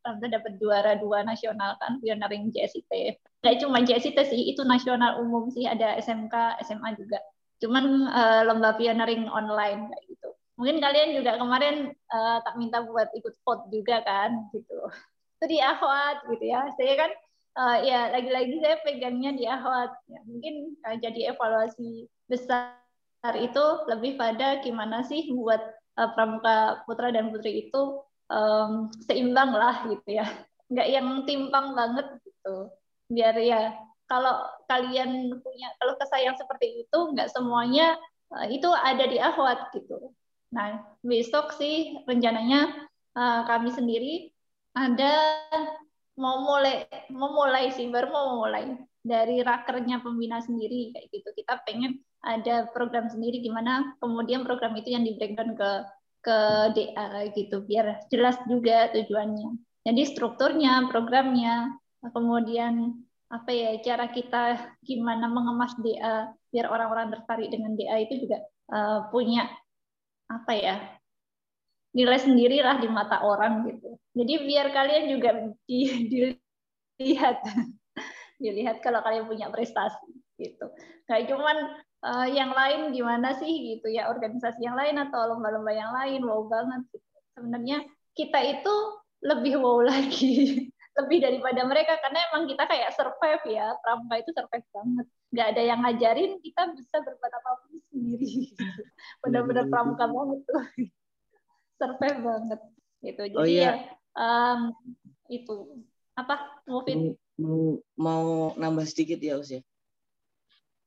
Alhamdulillah 0.06 0.38
dapat 0.38 0.52
juara 0.62 0.92
dua 1.02 1.26
nasional 1.26 1.74
kan 1.82 1.98
pioneering 1.98 2.54
JSIT 2.54 3.18
nggak 3.42 3.58
cuma 3.62 3.78
JSIT 3.82 4.18
sih 4.26 4.42
itu 4.54 4.62
nasional 4.66 5.22
umum 5.22 5.46
sih. 5.54 5.66
Ada 5.66 5.98
SMK 6.02 6.62
SMA 6.66 6.94
juga 6.98 7.18
cuman 7.62 7.84
eh, 8.12 8.42
lomba 8.44 8.76
pioneering 8.76 9.28
online 9.32 9.88
kayak 9.88 10.04
gitu. 10.08 10.28
Mungkin 10.56 10.76
kalian 10.80 11.10
juga 11.16 11.36
kemarin 11.40 11.92
eh, 11.92 12.38
tak 12.44 12.54
minta 12.60 12.84
buat 12.84 13.08
ikut 13.16 13.34
vote 13.44 13.68
juga 13.72 14.00
kan 14.04 14.48
gitu. 14.52 14.78
Itu 15.36 15.44
di 15.48 15.58
Ahwat 15.60 16.28
gitu 16.32 16.44
ya. 16.44 16.68
Saya 16.76 16.94
kan 16.96 17.10
eh, 17.56 17.78
ya 17.88 18.00
lagi-lagi 18.12 18.56
saya 18.60 18.76
pegangnya 18.84 19.32
di 19.36 19.44
Ahwat. 19.48 19.92
Ya, 20.08 20.20
mungkin 20.28 20.76
eh, 20.84 20.96
jadi 21.00 21.36
evaluasi 21.36 22.08
besar 22.28 22.76
itu 23.40 23.64
lebih 23.90 24.20
pada 24.20 24.60
gimana 24.60 25.04
sih 25.04 25.32
buat 25.32 25.60
eh, 25.96 26.08
pramuka 26.12 26.84
putra 26.84 27.08
dan 27.12 27.32
putri 27.32 27.68
itu 27.68 27.82
em, 28.32 28.92
seimbang 29.08 29.52
lah 29.56 29.86
gitu 29.88 30.08
ya. 30.20 30.26
Nggak 30.68 30.88
yang 30.92 31.08
timpang 31.24 31.72
banget 31.78 32.06
gitu. 32.26 32.70
Biar 33.06 33.38
ya 33.38 33.85
kalau 34.06 34.46
kalian 34.70 35.34
punya 35.42 35.68
kalau 35.82 35.94
kesayang 35.98 36.38
seperti 36.38 36.86
itu 36.86 36.98
nggak 37.14 37.30
semuanya 37.30 37.98
eh, 38.38 38.58
itu 38.58 38.70
ada 38.70 39.04
di 39.06 39.18
Ahwat 39.18 39.74
gitu. 39.74 40.14
Nah 40.54 40.82
besok 41.02 41.54
sih 41.58 41.98
rencananya 42.06 42.86
eh, 43.18 43.40
kami 43.46 43.70
sendiri 43.74 44.30
ada 44.76 45.12
mau 46.16 46.40
mulai 46.42 46.86
mau 47.12 47.34
mulai 47.34 47.74
sih 47.74 47.90
baru 47.92 48.08
mau 48.08 48.40
mulai 48.46 48.72
dari 49.06 49.42
rakernya 49.42 50.02
pembina 50.02 50.42
sendiri 50.42 50.94
kayak 50.94 51.06
gitu. 51.10 51.28
Kita 51.36 51.62
pengen 51.66 52.02
ada 52.26 52.66
program 52.74 53.06
sendiri 53.06 53.38
gimana 53.38 53.94
kemudian 54.02 54.42
program 54.42 54.74
itu 54.74 54.94
yang 54.94 55.06
di 55.06 55.14
breakdown 55.14 55.54
ke 55.54 55.70
ke 56.26 56.38
DA 56.74 57.30
gitu 57.38 57.62
biar 57.62 58.02
jelas 58.10 58.34
juga 58.50 58.90
tujuannya. 58.90 59.62
Jadi 59.86 60.02
strukturnya 60.10 60.90
programnya 60.90 61.70
kemudian 62.02 63.05
apa 63.26 63.50
ya 63.50 63.74
cara 63.82 64.06
kita 64.14 64.42
gimana 64.86 65.26
mengemas 65.26 65.74
DA 65.82 66.30
biar 66.54 66.66
orang-orang 66.70 67.10
tertarik 67.10 67.50
dengan 67.50 67.74
DA 67.74 68.06
itu 68.06 68.22
juga 68.22 68.38
uh, 68.70 69.10
punya 69.10 69.50
apa 70.30 70.52
ya 70.54 70.76
nilai 71.96 72.20
sendirilah 72.20 72.76
di 72.78 72.88
mata 72.92 73.24
orang 73.24 73.66
gitu. 73.72 73.96
Jadi 74.12 74.34
biar 74.44 74.68
kalian 74.68 75.04
juga 75.10 75.30
di, 75.64 76.06
dilihat 76.06 77.40
dilihat 78.42 78.84
kalau 78.84 79.00
kalian 79.00 79.24
punya 79.24 79.48
prestasi 79.48 80.06
gitu. 80.36 80.68
Kayak 81.08 81.32
cuman 81.32 81.56
uh, 82.04 82.28
yang 82.28 82.52
lain 82.52 82.92
gimana 82.92 83.32
sih 83.40 83.48
gitu 83.48 83.88
ya 83.88 84.12
organisasi 84.12 84.60
yang 84.60 84.76
lain 84.76 85.00
atau 85.08 85.34
lomba-lomba 85.34 85.72
yang 85.72 85.90
lain 85.96 86.20
wow 86.22 86.44
banget. 86.46 86.84
Gitu. 86.92 87.16
Sebenarnya 87.32 87.78
kita 88.12 88.38
itu 88.44 88.74
lebih 89.24 89.56
wow 89.58 89.80
lagi 89.90 90.68
lebih 90.96 91.18
daripada 91.20 91.60
mereka 91.68 92.00
karena 92.00 92.24
emang 92.32 92.48
kita 92.48 92.64
kayak 92.64 92.90
survive 92.96 93.44
ya. 93.52 93.66
Pramuka 93.84 94.14
itu 94.16 94.30
survive 94.32 94.66
banget. 94.72 95.06
Nggak 95.32 95.46
ada 95.52 95.62
yang 95.62 95.80
ngajarin 95.84 96.32
kita 96.40 96.62
bisa 96.72 96.96
berbuat 97.04 97.32
apa-apa 97.36 97.66
sendiri. 97.92 98.56
Benar-benar 99.22 99.64
pramuka 99.68 100.04
banget 100.08 100.40
tuh. 100.48 100.64
Survive 101.80 102.20
banget. 102.24 102.60
Gitu. 103.04 103.22
Jadi 103.28 103.36
Oh, 103.36 103.44
iya. 103.44 103.62
ya 103.62 103.72
em, 104.16 104.60
itu. 105.28 105.84
Apa 106.16 106.64
Mufid? 106.64 107.20
Mau, 107.36 107.84
mau 108.00 108.56
nambah 108.56 108.88
sedikit 108.88 109.20
ya 109.20 109.36
Us 109.36 109.52
ya? 109.52 109.60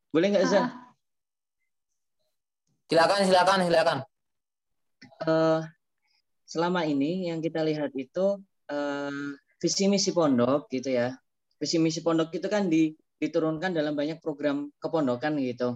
Boleh 0.09 0.33
nggak 0.33 0.47
Zah? 0.49 0.65
Ah, 0.65 0.71
Silakan, 2.89 3.21
silakan, 3.21 3.59
silakan. 3.69 3.99
Eh, 5.29 5.61
selama 6.49 6.81
ini 6.89 7.29
yang 7.29 7.37
kita 7.37 7.61
lihat 7.61 7.93
itu 7.93 8.41
eh, 8.73 9.29
visi 9.59 9.85
misi 9.91 10.15
pondok 10.15 10.71
gitu 10.71 10.95
ya. 10.95 11.13
Visi 11.59 11.75
misi 11.77 11.99
pondok 11.99 12.31
itu 12.31 12.47
kan 12.47 12.71
di- 12.71 12.95
diturunkan 13.19 13.75
dalam 13.75 13.93
banyak 13.93 14.23
program 14.23 14.71
kepondokan 14.79 15.35
gitu. 15.43 15.75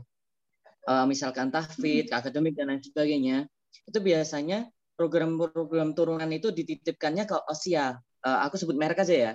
Eh, 0.88 1.06
misalkan 1.08 1.52
tahfidz, 1.52 2.12
akademik 2.16 2.56
dan 2.56 2.72
lain 2.72 2.80
sebagainya. 2.80 3.38
Itu 3.84 4.00
biasanya 4.00 4.72
program-program 4.96 5.92
turunan 5.92 6.32
itu 6.32 6.56
dititipkannya 6.56 7.28
ke 7.28 7.36
OSIA. 7.52 8.00
Eh, 8.00 8.40
aku 8.48 8.56
sebut 8.56 8.80
merek 8.80 9.04
aja 9.04 9.16
ya. 9.16 9.34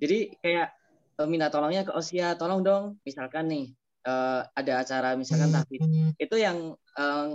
Jadi 0.00 0.36
kayak 0.44 0.68
eh, 1.16 1.28
minta 1.28 1.48
tolongnya 1.48 1.88
ke 1.88 1.92
OSIA, 1.96 2.36
tolong 2.36 2.60
dong, 2.60 3.00
misalkan 3.08 3.48
nih 3.48 3.72
eh, 4.04 4.40
ada 4.44 4.72
acara 4.84 5.16
misalkan 5.16 5.48
tahfidz, 5.56 5.88
itu 6.20 6.36
yang 6.36 6.76
eh, 6.76 7.26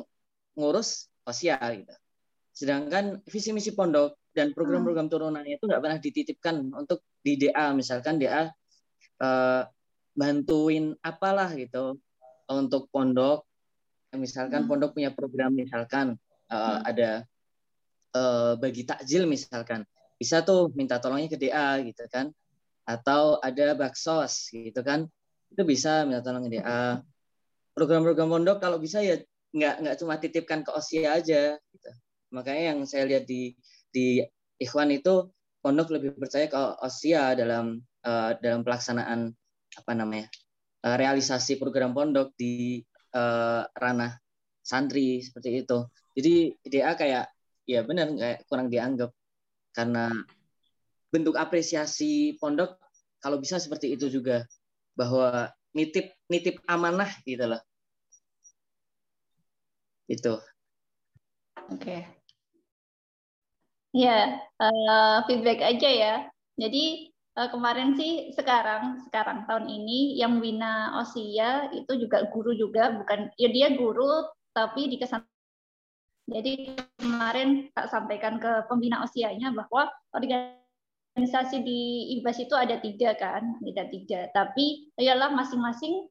ngurus 0.54 1.10
OSIA 1.26 1.58
gitu. 1.82 1.94
Sedangkan 2.54 3.26
visi 3.26 3.50
misi 3.58 3.74
pondok 3.74 4.21
dan 4.32 4.56
program-program 4.56 5.12
turunannya 5.12 5.60
itu 5.60 5.68
nggak 5.68 5.82
pernah 5.84 6.00
dititipkan 6.00 6.56
untuk 6.72 7.04
di 7.20 7.36
DA 7.36 7.76
misalkan 7.76 8.16
DA 8.18 8.48
eh, 9.22 9.62
bantuin 10.16 10.96
apalah 11.04 11.52
gitu 11.54 12.00
untuk 12.50 12.90
pondok. 12.92 13.46
Misalkan 14.12 14.66
Hmm. 14.66 14.70
pondok 14.70 14.92
punya 14.98 15.12
program 15.14 15.56
misalkan 15.56 16.18
eh, 16.52 16.56
Hmm. 16.56 16.82
ada 16.84 17.12
eh, 18.12 18.54
bagi 18.60 18.84
takjil 18.84 19.24
misalkan. 19.30 19.88
Bisa 20.20 20.44
tuh 20.44 20.70
minta 20.76 21.00
tolongnya 21.00 21.32
ke 21.32 21.38
DA 21.40 21.80
gitu 21.86 22.04
kan. 22.12 22.28
Atau 22.84 23.40
ada 23.40 23.78
baksos 23.78 24.52
gitu 24.52 24.82
kan. 24.84 25.08
Itu 25.52 25.64
bisa 25.64 26.04
minta 26.04 26.20
tolong 26.26 26.48
ke 26.48 26.60
DA 26.60 27.00
program-program 27.72 28.28
pondok 28.28 28.58
kalau 28.60 28.78
bisa 28.78 29.00
ya 29.00 29.16
nggak 29.52 29.76
nggak 29.84 29.96
cuma 30.00 30.16
titipkan 30.20 30.60
ke 30.64 30.72
OSIA 30.72 31.20
aja 31.20 31.56
gitu. 31.60 31.90
makanya 32.32 32.72
yang 32.76 32.80
saya 32.88 33.04
lihat 33.04 33.28
di 33.28 33.52
di 33.92 34.24
Ikhwan 34.58 34.90
itu 34.96 35.30
pondok 35.62 35.94
lebih 35.94 36.18
percaya 36.18 36.50
ke 36.50 36.58
OSIA 36.82 37.38
dalam 37.38 37.78
eh, 38.08 38.32
dalam 38.42 38.66
pelaksanaan 38.66 39.30
apa 39.78 39.92
namanya 39.94 40.28
eh, 40.84 40.96
realisasi 40.98 41.62
program 41.62 41.94
pondok 41.94 42.34
di 42.40 42.82
eh, 43.14 43.62
ranah 43.68 44.18
santri 44.62 45.22
seperti 45.22 45.66
itu. 45.66 45.78
Jadi 46.18 46.34
DA 46.66 46.92
kayak 46.98 47.26
ya 47.68 47.82
benar 47.86 48.10
kayak 48.16 48.40
kurang 48.50 48.72
dianggap. 48.72 49.12
Karena 49.72 50.12
bentuk 51.12 51.40
apresiasi 51.40 52.36
pondok 52.40 52.80
kalau 53.24 53.38
bisa 53.40 53.60
seperti 53.60 53.96
itu 53.96 54.12
juga 54.12 54.44
bahwa 54.96 55.48
nitip 55.72 56.12
nitip 56.28 56.60
amanah 56.68 57.12
gitu 57.24 57.48
loh. 57.48 57.62
Itu 60.12 60.40
Oke. 61.72 62.21
Ya, 63.94 64.40
eh, 64.62 65.18
feedback 65.28 65.60
aja 65.60 65.90
ya. 65.92 66.14
Jadi 66.56 67.12
eh, 67.12 67.50
kemarin 67.52 67.96
sih 68.00 68.32
sekarang 68.36 69.04
sekarang 69.08 69.44
tahun 69.48 69.68
ini 69.68 70.16
yang 70.20 70.40
bina 70.44 70.96
Osia 71.04 71.72
itu 71.76 71.92
juga 72.00 72.28
guru 72.32 72.52
juga 72.56 72.92
bukan 72.96 73.32
ya 73.40 73.48
dia 73.52 73.68
guru 73.76 74.28
tapi 74.52 74.92
di 74.92 75.00
kesan 75.00 75.24
jadi 76.32 76.80
kemarin 76.96 77.68
tak 77.76 77.92
sampaikan 77.92 78.40
ke 78.40 78.64
pembina 78.72 79.04
Osianya 79.04 79.52
bahwa 79.52 79.92
organisasi 80.16 81.60
di 81.66 81.80
IBAS 82.20 82.40
itu 82.46 82.56
ada 82.56 82.80
tiga 82.80 83.12
kan, 83.20 83.60
ada 83.60 83.84
tiga. 83.92 84.32
Tapi 84.32 84.92
ialah 84.96 85.36
masing-masing 85.36 86.08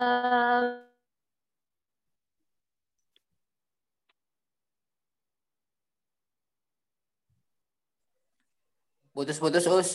eh, 0.00 0.87
Putus-putus, 9.18 9.66
Us. 9.66 9.90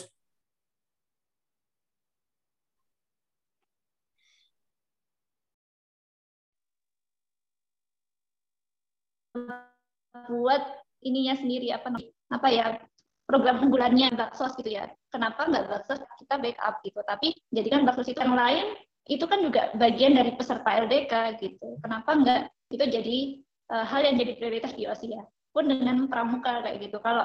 buat 10.28 10.62
ininya 11.02 11.34
sendiri 11.40 11.72
apa 11.74 11.90
apa 12.30 12.48
ya 12.52 12.76
program 13.24 13.64
unggulannya 13.64 14.12
baksos 14.12 14.52
gitu 14.60 14.76
ya. 14.76 14.92
Kenapa 15.08 15.48
nggak 15.48 15.72
baksos 15.72 16.04
kita 16.20 16.36
backup 16.38 16.84
gitu? 16.84 17.00
Tapi 17.00 17.32
jadikan 17.48 17.88
baksos 17.88 18.12
itu 18.12 18.20
yang 18.20 18.36
lain 18.36 18.76
itu 19.08 19.24
kan 19.24 19.40
juga 19.40 19.72
bagian 19.80 20.20
dari 20.20 20.36
peserta 20.36 20.68
LDK 20.84 21.40
gitu. 21.40 21.80
Kenapa 21.80 22.12
nggak 22.12 22.40
itu 22.76 22.84
jadi 22.92 23.18
eh, 23.72 23.84
hal 23.88 24.00
yang 24.04 24.20
jadi 24.20 24.32
prioritas 24.36 24.76
di 24.76 24.84
OSIA 24.84 25.24
pun 25.56 25.64
dengan 25.64 26.04
pramuka 26.12 26.60
kayak 26.60 26.78
gitu. 26.92 27.00
Kalau 27.00 27.24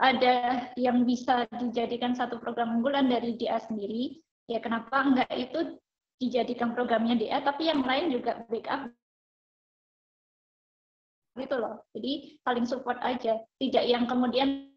ada 0.00 0.64
yang 0.80 1.04
bisa 1.04 1.44
dijadikan 1.60 2.16
satu 2.16 2.40
program 2.40 2.80
unggulan 2.80 3.04
dari 3.12 3.36
DA 3.36 3.60
sendiri. 3.60 4.16
Ya 4.48 4.58
kenapa 4.58 5.04
nggak 5.04 5.30
itu 5.36 5.76
dijadikan 6.16 6.72
programnya 6.72 7.20
DA 7.20 7.44
tapi 7.44 7.68
yang 7.68 7.84
lain 7.84 8.08
juga 8.08 8.40
backup? 8.48 8.88
Gitu 11.36 11.56
loh. 11.56 11.84
Jadi 11.92 12.40
saling 12.40 12.66
support 12.66 12.98
aja, 13.04 13.38
tidak 13.60 13.84
yang 13.84 14.08
kemudian 14.08 14.72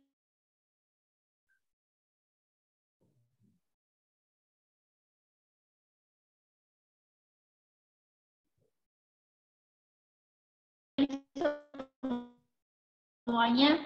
semuanya 13.24 13.82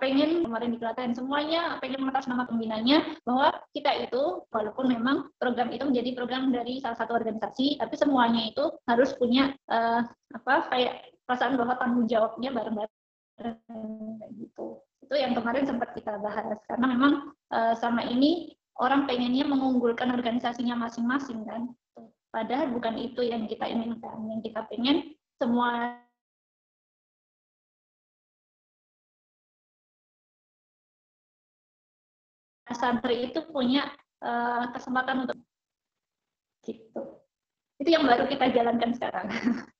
pengen 0.00 0.48
kemarin 0.48 0.72
dikatakan 0.72 1.12
semuanya 1.12 1.76
pengen 1.84 2.00
mengatas 2.00 2.24
nama 2.24 2.48
pembinanya 2.48 3.04
bahwa 3.28 3.52
kita 3.76 4.08
itu 4.08 4.40
walaupun 4.48 4.88
memang 4.88 5.28
program 5.36 5.68
itu 5.68 5.84
menjadi 5.84 6.10
program 6.16 6.48
dari 6.48 6.80
salah 6.80 6.96
satu 6.96 7.12
organisasi 7.12 7.76
tapi 7.76 7.94
semuanya 8.00 8.48
itu 8.48 8.64
harus 8.88 9.12
punya 9.20 9.52
uh, 9.68 10.00
apa 10.32 10.54
kayak 10.72 11.12
perasaan 11.28 11.60
bahwa 11.60 11.76
tanggung 11.76 12.08
jawabnya 12.08 12.48
bareng-bareng 12.48 13.60
gitu. 14.40 14.80
Itu 15.04 15.14
yang 15.20 15.36
kemarin 15.36 15.68
sempat 15.68 15.92
kita 15.92 16.16
bahas 16.16 16.56
karena 16.64 16.86
memang 16.88 17.36
uh, 17.52 17.76
sama 17.76 18.00
ini 18.08 18.56
orang 18.80 19.04
pengennya 19.04 19.44
mengunggulkan 19.44 20.08
organisasinya 20.08 20.88
masing-masing 20.88 21.44
kan. 21.44 21.68
Padahal 22.32 22.72
bukan 22.72 22.96
itu 22.96 23.20
yang 23.20 23.44
kita 23.44 23.68
inginkan. 23.68 24.16
Yang 24.32 24.52
kita 24.52 24.60
pengen 24.72 24.96
semua 25.36 26.00
santri 32.76 33.32
itu 33.32 33.40
punya 33.48 33.88
uh, 34.20 34.68
kesempatan 34.72 35.24
untuk 35.24 35.36
gitu. 36.66 37.00
Itu 37.78 37.88
yang 37.88 38.04
baru 38.04 38.26
kita 38.28 38.50
jalankan 38.52 38.92
sekarang. 38.96 39.26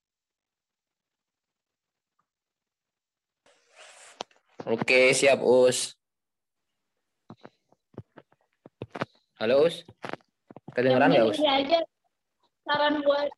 Oke, 4.69 5.17
siap, 5.17 5.41
Us. 5.41 5.97
Halo, 9.41 9.65
Us. 9.65 9.87
Kedengeran 10.77 11.09
nggak, 11.09 11.25
Yang 11.25 11.31
Us? 11.33 11.39
ini 11.41 11.49
aja 11.49 11.79
saran 12.69 13.01
buat 13.01 13.29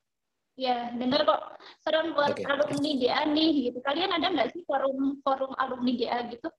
ya 0.59 0.91
dengar 0.93 1.22
kok 1.24 1.41
saran 1.81 2.12
buat 2.12 2.35
Oke. 2.35 2.43
alumni 2.45 2.91
DA 2.99 3.22
nih 3.31 3.70
gitu. 3.70 3.79
Kalian 3.81 4.11
ada 4.11 4.27
nggak 4.29 4.51
sih 4.53 4.66
forum 4.66 5.22
forum 5.22 5.55
alumni 5.57 5.93
DA 5.95 6.18
gitu? 6.29 6.51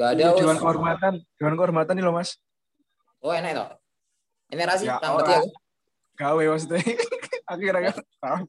Nggak 0.00 0.10
ada, 0.16 0.24
Us. 0.32 0.38
Dewan 0.40 0.56
kehormatan, 0.56 1.12
dewan 1.36 1.54
kehormatan 1.60 1.92
nih 1.92 2.04
loh 2.08 2.14
mas. 2.16 2.40
Oh, 3.20 3.36
enak 3.36 3.52
toh. 3.52 3.68
Ini 4.48 4.62
rasi, 4.64 4.88
Ya, 4.88 4.96
ora. 4.96 5.12
aku. 5.44 5.52
Gawe 6.16 6.42
maksudnya. 6.48 6.80
Aku 7.44 7.60
kira-kira 7.60 8.00
tahu. 8.16 8.40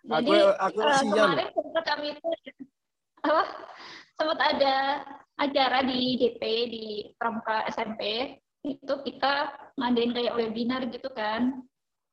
Jadi 0.00 0.30
Aku- 0.36 0.56
aku 0.58 0.78
sial. 1.00 1.28
kemarin 1.32 1.48
sempat 1.54 1.84
kami 1.86 2.06
itu 2.12 2.28
apa 3.20 3.42
sempat 4.16 4.38
ada 4.40 4.74
acara 5.36 5.78
di 5.84 6.16
DP 6.16 6.42
di 6.68 6.84
Pramuka 7.16 7.68
SMP 7.68 8.32
itu 8.64 8.94
kita 9.04 9.32
ngadain 9.76 10.12
kayak 10.12 10.36
webinar 10.36 10.84
gitu 10.88 11.08
kan 11.12 11.60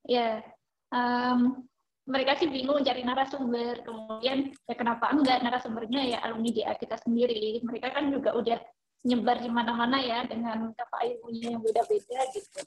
ya 0.03 0.43
em, 0.91 1.63
mereka 2.08 2.39
sih 2.39 2.47
bingung 2.47 2.80
cari 2.82 3.03
narasumber. 3.03 3.84
Kemudian 3.84 4.55
ya 4.64 4.76
kenapa 4.80 5.12
enggak? 5.12 5.43
Narasumbernya 5.43 6.01
ya 6.16 6.18
alumni 6.24 6.49
DA 6.55 6.74
kita 6.80 6.95
sendiri. 7.03 7.60
Mereka 7.60 7.91
kan 7.91 8.08
juga 8.08 8.32
udah 8.32 8.58
nyebar 9.03 9.38
di 9.43 9.51
mana-mana 9.51 9.99
ya 9.99 10.24
dengan 10.24 10.72
apa 10.72 10.97
ilmunya 11.03 11.53
yang 11.53 11.62
beda-beda 11.62 12.20
gitu. 12.32 12.60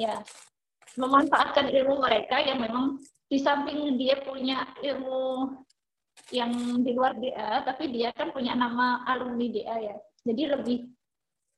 Ya 0.00 0.24
memanfaatkan 0.96 1.68
ilmu 1.68 2.00
mereka 2.00 2.40
yang 2.40 2.64
memang 2.64 2.98
di 3.28 3.38
samping 3.38 4.00
dia 4.00 4.18
punya 4.24 4.64
ilmu 4.80 5.52
yang 6.32 6.50
di 6.82 6.90
luar 6.96 7.14
DA 7.14 7.62
tapi 7.62 7.92
dia 7.92 8.10
kan 8.16 8.32
punya 8.32 8.56
nama 8.56 9.04
alumni 9.04 9.52
DA 9.52 9.76
ya. 9.92 9.96
Jadi 10.24 10.42
lebih 10.48 10.78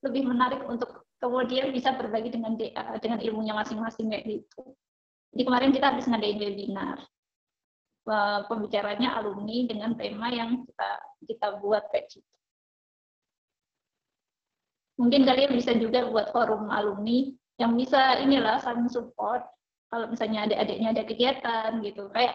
lebih 0.03 0.23
menarik 0.27 0.67
untuk 0.67 1.07
kemudian 1.23 1.71
bisa 1.71 1.95
berbagi 1.95 2.35
dengan 2.35 2.59
DA 2.59 2.99
dengan 2.99 3.23
ilmunya 3.23 3.55
masing-masing 3.55 4.11
kayak 4.11 4.27
gitu. 4.27 4.75
Jadi 5.31 5.43
kemarin 5.47 5.71
kita 5.71 5.95
habis 5.95 6.11
ngadain 6.11 6.43
webinar 6.43 6.99
Eh, 8.09 8.41
pembicaranya 8.49 9.21
alumni 9.21 9.69
dengan 9.69 9.93
tema 9.93 10.33
yang 10.33 10.65
kita 10.65 10.91
kita 11.31 11.47
buat 11.61 11.85
kayak 11.93 12.09
gitu. 12.09 12.33
Mungkin 14.97 15.29
kalian 15.29 15.53
bisa 15.53 15.77
juga 15.77 16.09
buat 16.09 16.33
forum 16.33 16.73
alumni 16.73 17.29
yang 17.61 17.77
bisa 17.77 18.17
inilah 18.25 18.57
saling 18.65 18.89
support. 18.89 19.45
Kalau 19.93 20.09
misalnya 20.09 20.49
adik-adiknya 20.49 20.89
ada 20.97 21.05
kegiatan 21.05 21.71
gitu. 21.85 22.09
Kayak 22.17 22.35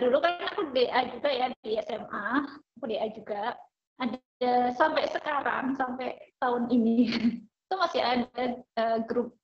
dulu 0.00 0.24
kan 0.24 0.34
aku 0.56 0.72
DA 0.72 1.00
juga 1.12 1.28
ya 1.36 1.46
di 1.60 1.76
SMA, 1.84 2.28
aku 2.80 2.84
DA 2.88 3.06
juga. 3.12 3.54
Ada 4.00 4.72
sampai 4.72 5.04
sekarang 5.12 5.76
sampai 5.76 6.16
tahun 6.40 6.72
ini 6.72 7.12
itu 7.68 7.74
masih 7.76 8.00
ada 8.00 8.44
uh, 8.80 8.98
grup 9.04 9.36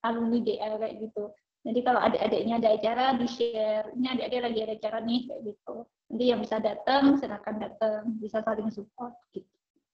alumni 0.00 0.40
DA 0.40 0.80
kayak 0.80 0.96
gitu. 0.96 1.28
Jadi 1.62 1.80
kalau 1.86 2.00
adik-adiknya 2.02 2.58
ada 2.58 2.70
acara 2.74 3.04
di 3.14 3.26
share, 3.30 3.86
ini 3.94 4.06
adik-adik 4.10 4.40
lagi 4.42 4.58
ada 4.66 4.74
acara 4.74 4.98
nih 5.06 5.20
kayak 5.30 5.40
gitu. 5.46 5.76
Nanti 6.10 6.24
yang 6.26 6.40
bisa 6.42 6.56
datang 6.58 7.02
silakan 7.22 7.56
datang, 7.62 8.02
bisa 8.18 8.42
saling 8.42 8.70
support 8.74 9.14
gitu. 9.30 9.46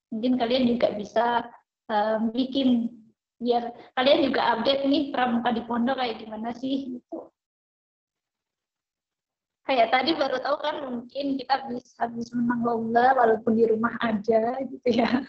Mungkin 0.08 0.40
kalian 0.40 0.64
juga 0.64 0.88
bisa 0.96 1.44
um, 1.92 2.32
bikin 2.32 2.88
biar 3.38 3.70
kalian 3.94 4.32
juga 4.32 4.40
update 4.56 4.82
nih 4.88 5.02
pramuka 5.14 5.54
di 5.54 5.62
pondok 5.68 6.00
kayak 6.00 6.16
gimana 6.24 6.56
sih 6.56 6.96
gitu. 6.96 7.28
Kayak 9.68 9.92
tadi 9.92 10.16
baru 10.16 10.40
tahu 10.40 10.56
kan 10.64 10.76
mungkin 10.88 11.36
kita 11.36 11.68
bisa 11.68 11.92
habis 12.00 12.32
menang 12.32 12.64
lomba 12.64 13.12
walaupun 13.12 13.52
di 13.52 13.68
rumah 13.68 13.92
aja 14.00 14.56
gitu 14.64 14.88
ya. 14.88 15.20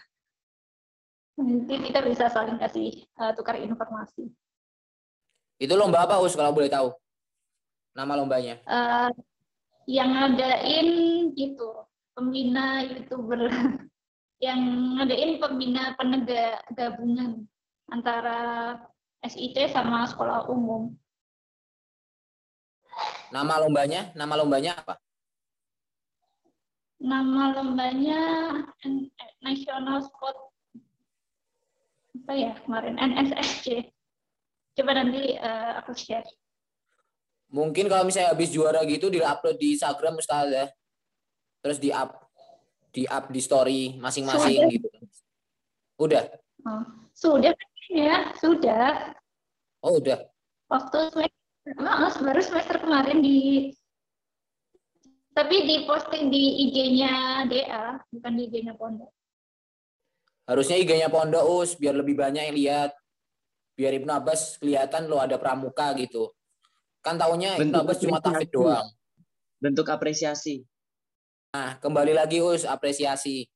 Nanti 1.36 1.74
kita 1.84 2.00
bisa 2.00 2.32
saling 2.32 2.56
kasih 2.56 3.04
uh, 3.20 3.36
tukar 3.36 3.60
informasi. 3.60 4.32
Itu 5.60 5.76
lomba 5.76 6.08
apa 6.08 6.16
Us 6.24 6.32
kalau 6.32 6.56
boleh 6.56 6.72
tahu? 6.72 6.88
Nama 7.92 8.12
lombanya? 8.16 8.56
Uh, 8.64 9.12
yang 9.84 10.16
ngadain 10.16 10.88
gitu, 11.36 11.84
pembina 12.16 12.80
youtuber 12.88 13.44
yang 14.46 14.60
ngadain 14.96 15.36
pembina 15.36 15.92
penegak 16.00 16.64
gabungan 16.72 17.44
antara 17.92 18.80
SIT 19.20 19.68
sama 19.68 20.08
sekolah 20.08 20.48
umum. 20.48 20.96
Nama 23.28 23.60
lombanya? 23.60 24.16
Nama 24.16 24.34
lombanya 24.40 24.80
apa? 24.80 24.96
Nama 27.04 27.42
lombanya 27.52 28.20
National 29.44 30.08
Sport 30.08 30.36
apa 32.20 32.32
ya 32.32 32.52
kemarin 32.64 32.96
NSSC. 32.96 33.92
Coba 34.80 34.96
nanti 34.96 35.36
uh, 35.36 35.76
aku 35.84 35.92
share. 35.92 36.24
Mungkin 37.52 37.84
kalau 37.92 38.08
misalnya 38.08 38.32
habis 38.32 38.48
juara 38.48 38.80
gitu 38.88 39.12
di-upload 39.12 39.60
di 39.60 39.76
Instagram 39.76 40.16
Ustaz 40.16 40.48
ya. 40.48 40.66
Terus 41.60 41.76
di-up 41.76 42.16
di 42.88 43.04
up 43.04 43.28
di 43.28 43.40
story 43.44 44.00
masing-masing 44.00 44.72
gitu. 44.72 44.88
Udah. 46.00 46.32
Oh, 46.64 46.84
sudah 47.12 47.52
ya, 47.92 48.32
sudah. 48.40 49.12
Oh, 49.84 50.00
udah. 50.00 50.24
Waktu 50.72 51.12
semester, 51.12 52.24
baru 52.24 52.40
semester 52.40 52.76
kemarin 52.80 53.20
di 53.20 53.68
tapi 55.36 55.68
di 55.68 55.84
posting 55.84 56.32
di 56.32 56.66
IG-nya 56.68 57.44
DA, 57.52 58.00
bukan 58.08 58.32
di 58.32 58.48
IG-nya 58.48 58.74
Pondok. 58.80 59.12
Harusnya 60.48 60.80
IG-nya 60.80 61.12
Pondok, 61.12 61.44
Us, 61.44 61.76
biar 61.76 62.00
lebih 62.00 62.16
banyak 62.16 62.48
yang 62.48 62.56
lihat 62.56 62.90
biar 63.80 63.96
Ibnu 63.96 64.12
Abbas 64.12 64.60
kelihatan 64.60 65.08
lo 65.08 65.16
ada 65.16 65.40
pramuka 65.40 65.96
gitu. 65.96 66.28
Kan 67.00 67.16
tahunya 67.16 67.56
Ibnu 67.64 67.80
Abbas 67.80 67.96
cuma 67.96 68.20
tafid 68.20 68.52
doang. 68.52 68.92
Bentuk 69.56 69.88
apresiasi. 69.88 70.68
Nah, 71.56 71.80
kembali 71.80 72.12
lagi 72.12 72.44
Us, 72.44 72.68
apresiasi. 72.68 73.48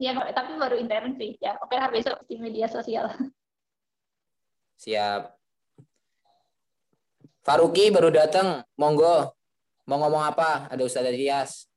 Ya, 0.00 0.16
tapi 0.16 0.56
baru 0.56 0.80
intern 0.80 1.12
sih. 1.20 1.36
Ya, 1.36 1.60
oke 1.60 1.76
lah 1.76 1.92
besok 1.92 2.24
di 2.24 2.40
media 2.40 2.64
sosial. 2.64 3.12
Siap. 4.80 5.36
Faruki 7.44 7.92
baru 7.92 8.08
datang, 8.08 8.64
monggo. 8.80 9.36
Mau 9.84 10.00
ngomong 10.00 10.24
apa? 10.24 10.72
Ada 10.72 10.80
Ustaz 10.80 11.04
Rias. 11.12 11.67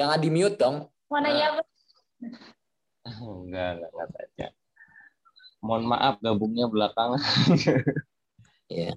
Jangan 0.00 0.16
di 0.16 0.28
mute 0.32 0.56
dong. 0.56 0.88
Mana 1.12 1.28
ya? 1.28 1.48
Oh, 3.00 3.42
enggak, 3.42 3.80
enggak, 3.80 3.90
enggak 3.90 4.08
tanya. 4.12 4.48
Mohon 5.64 5.84
maaf 5.88 6.14
gabungnya 6.20 6.68
belakangan. 6.68 7.16
ya. 8.80 8.92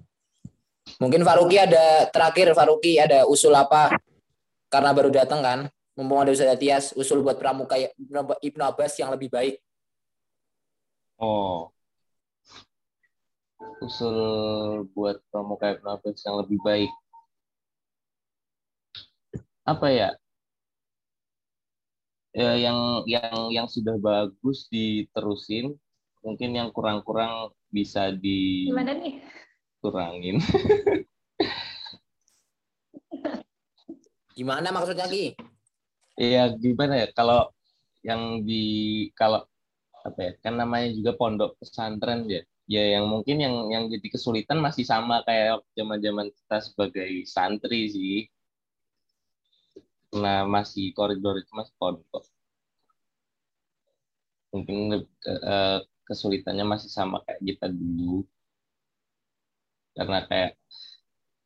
Mungkin 1.00 1.24
Faruki 1.24 1.56
ada 1.56 2.06
terakhir 2.12 2.52
Faruki 2.52 3.00
ada 3.00 3.24
usul 3.24 3.56
apa? 3.56 3.96
Karena 4.68 4.92
baru 4.92 5.08
datang 5.08 5.40
kan. 5.40 5.58
Mumpung 5.96 6.20
ada 6.20 6.30
Ustaz 6.36 6.52
Tias, 6.60 6.92
usul 6.94 7.24
buat 7.24 7.40
pramuka 7.40 7.80
Ibnu 8.44 8.62
Abbas 8.62 8.92
yang 9.00 9.08
lebih 9.08 9.32
baik. 9.32 9.56
Oh. 11.16 11.72
Usul 13.80 14.84
buat 14.92 15.16
pramuka 15.32 15.80
Ibnu 15.80 15.88
Abbas 15.90 16.20
yang 16.28 16.44
lebih 16.44 16.60
baik 16.60 16.92
apa 19.64 19.88
ya 19.88 20.10
ya 22.34 22.52
yang 22.58 23.06
yang 23.08 23.48
yang 23.48 23.66
sudah 23.70 23.96
bagus 23.96 24.68
diterusin 24.68 25.72
mungkin 26.20 26.50
yang 26.56 26.68
kurang-kurang 26.74 27.52
bisa 27.72 28.12
di 28.12 28.68
gimana 28.68 28.92
nih? 28.96 29.24
kurangin. 29.80 30.40
Gimana 34.34 34.74
maksudnya 34.74 35.06
Ki? 35.06 35.30
Iya 36.18 36.50
gimana 36.58 37.06
ya 37.06 37.08
kalau 37.14 37.54
yang 38.02 38.42
di 38.42 38.64
kalau 39.14 39.46
apa 40.02 40.20
ya 40.20 40.32
kan 40.42 40.58
namanya 40.58 40.90
juga 40.90 41.14
pondok 41.14 41.54
pesantren 41.62 42.26
ya. 42.26 42.42
Ya 42.64 42.98
yang 42.98 43.06
mungkin 43.12 43.38
yang 43.38 43.68
yang 43.70 43.84
jadi 43.92 44.08
kesulitan 44.10 44.58
masih 44.58 44.88
sama 44.88 45.20
kayak 45.22 45.62
zaman-zaman 45.76 46.32
kita 46.32 46.56
sebagai 46.64 47.10
santri 47.28 47.92
sih 47.92 48.26
karena 50.14 50.46
masih 50.46 50.94
koridor 50.94 51.34
itu 51.42 51.50
masih 51.58 51.74
pondok 51.74 52.22
mungkin 54.54 55.02
uh, 55.26 55.82
kesulitannya 56.06 56.62
masih 56.62 56.86
sama 56.86 57.18
kayak 57.26 57.42
kita 57.42 57.66
dulu. 57.74 58.22
Karena 59.98 60.22
kayak 60.30 60.54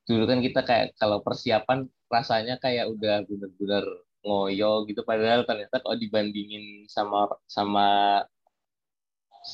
dulu 0.05 0.25
kan 0.29 0.39
kita 0.45 0.61
kayak 0.69 0.87
kalau 1.01 1.25
persiapan 1.25 1.89
rasanya 2.13 2.61
kayak 2.61 2.85
udah 2.93 3.25
benar-benar 3.25 3.85
ngoyo 4.21 4.85
gitu. 4.89 5.01
Padahal 5.09 5.49
ternyata 5.49 5.81
kalau 5.81 5.97
dibandingin 5.97 6.85
sama 6.93 7.33
sama 7.49 7.87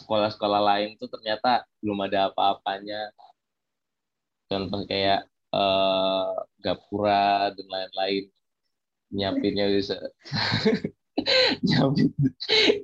sekolah-sekolah 0.03 0.61
lain 0.75 0.99
tuh 0.99 1.07
ternyata 1.15 1.63
belum 1.79 1.99
ada 2.11 2.35
apa-apanya. 2.35 3.15
Contoh 4.51 4.83
kayak 4.91 5.31
uh, 5.55 6.35
gapura 6.59 7.55
dan 7.55 7.67
lain-lain 7.71 8.35
nyiapinnya 9.15 9.71
bisa. 9.71 9.97
Nyiapin. 11.65 12.11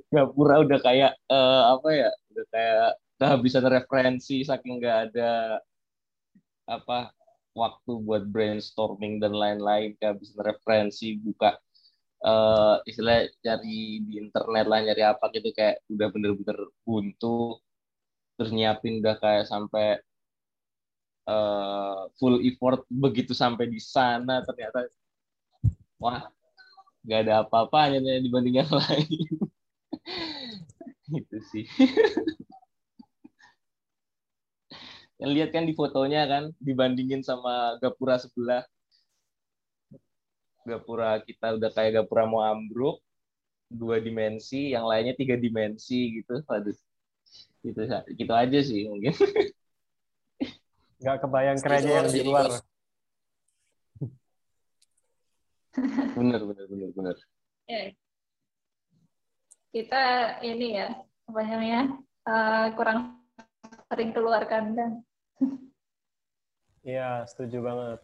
Gapura 0.07 0.63
udah 0.63 0.79
kayak 0.79 1.13
uh, 1.27 1.75
apa 1.75 1.89
ya 1.91 2.09
udah 2.31 2.45
kayak 2.49 2.89
kehabisan 3.19 3.65
referensi 3.67 4.41
saking 4.47 4.79
nggak 4.79 4.97
ada 5.11 5.61
apa 6.65 7.11
waktu 7.51 7.91
buat 8.01 8.23
brainstorming 8.31 9.19
dan 9.19 9.35
lain-lain 9.35 9.93
kehabisan 9.99 10.39
referensi 10.39 11.19
buka 11.19 11.59
uh, 12.23 12.79
istilah 12.87 13.27
cari 13.43 14.01
di 14.07 14.17
internet 14.17 14.65
lah 14.65 14.79
nyari 14.81 15.03
apa 15.03 15.27
gitu 15.35 15.51
kayak 15.51 15.83
udah 15.91 16.07
bener-bener 16.09 16.57
buntu 16.87 17.59
terus 18.39 18.55
nyiapin 18.55 19.03
udah 19.03 19.19
kayak 19.19 19.45
sampai 19.45 19.99
uh, 21.27 22.07
full 22.17 22.39
effort 22.41 22.87
begitu 22.87 23.35
sampai 23.35 23.67
di 23.67 23.77
sana 23.83 24.41
ternyata 24.47 24.87
wah 26.01 26.25
nggak 27.05 27.19
ada 27.29 27.33
apa-apanya 27.45 28.01
dibanding 28.21 28.61
yang 28.61 28.71
lain. 28.73 29.09
Itu 31.13 31.37
sih. 31.53 31.65
Yang 35.21 35.31
lihat 35.37 35.49
kan 35.53 35.69
di 35.69 35.73
fotonya 35.77 36.25
kan 36.25 36.43
dibandingin 36.57 37.21
sama 37.21 37.77
gapura 37.77 38.17
sebelah. 38.17 38.65
Gapura 40.65 41.21
kita 41.21 41.57
udah 41.57 41.69
kayak 41.73 42.01
gapura 42.01 42.25
mau 42.25 42.41
ambruk 42.41 43.01
dua 43.69 43.97
dimensi 44.01 44.73
yang 44.73 44.85
lainnya 44.89 45.13
tiga 45.13 45.37
dimensi 45.37 46.21
gitu. 46.21 46.41
Waduh. 46.45 46.77
Gitu 47.61 47.81
gitu 48.17 48.33
aja 48.33 48.59
sih 48.65 48.89
mungkin. 48.89 49.13
Nggak 51.01 51.17
kebayang 51.21 51.57
kerennya 51.61 51.93
yang 52.01 52.09
di 52.13 52.21
luar 52.25 52.61
bener 56.17 56.41
bener 56.43 56.65
bener 56.67 56.89
bener 56.91 57.17
Ya. 57.71 57.95
Kita 59.71 60.03
ini 60.43 60.75
ya, 60.75 60.91
apa 61.31 61.39
namanya, 61.47 61.81
eh, 62.27 62.67
kurang 62.75 63.23
sering 63.87 64.11
keluar 64.11 64.43
kandang. 64.43 65.07
Iya, 66.83 67.23
setuju 67.29 67.63
banget. 67.63 67.99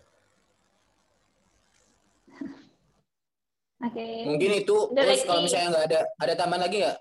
Oke. 3.77 4.07
Mungkin 4.25 4.51
itu 4.63 4.75
Udah 4.89 5.03
terus 5.05 5.21
kalau 5.27 5.41
misalnya 5.43 5.67
nggak 5.75 5.85
ada 5.91 5.99
ada 6.23 6.33
tambahan 6.33 6.63
lagi 6.65 6.77
nggak 6.81 6.97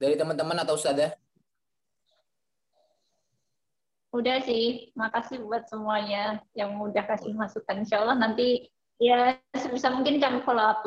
dari 0.00 0.14
teman-teman 0.18 0.58
atau 0.64 0.74
ustazah? 0.76 1.12
Udah 4.10 4.42
sih, 4.42 4.90
makasih 4.98 5.38
buat 5.46 5.70
semuanya 5.70 6.42
yang 6.58 6.74
udah 6.82 7.06
kasih 7.06 7.30
masukan. 7.30 7.86
Insya 7.86 8.02
Allah 8.02 8.18
nanti 8.18 8.66
ya 9.00 9.40
sebisa 9.56 9.88
mungkin 9.88 10.20
kami 10.20 10.44
follow 10.44 10.62
up 10.62 10.84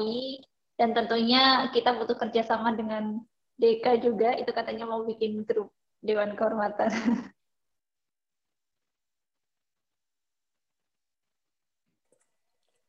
dan 0.78 0.94
tentunya 0.94 1.70
kita 1.74 1.98
butuh 1.98 2.14
kerjasama 2.18 2.78
dengan 2.78 3.20
Deka 3.58 3.98
juga. 4.02 4.34
Itu 4.38 4.54
katanya 4.54 4.86
mau 4.90 5.06
bikin 5.06 5.46
grup 5.46 5.74
Dewan 6.02 6.34
Kehormatan. 6.38 6.90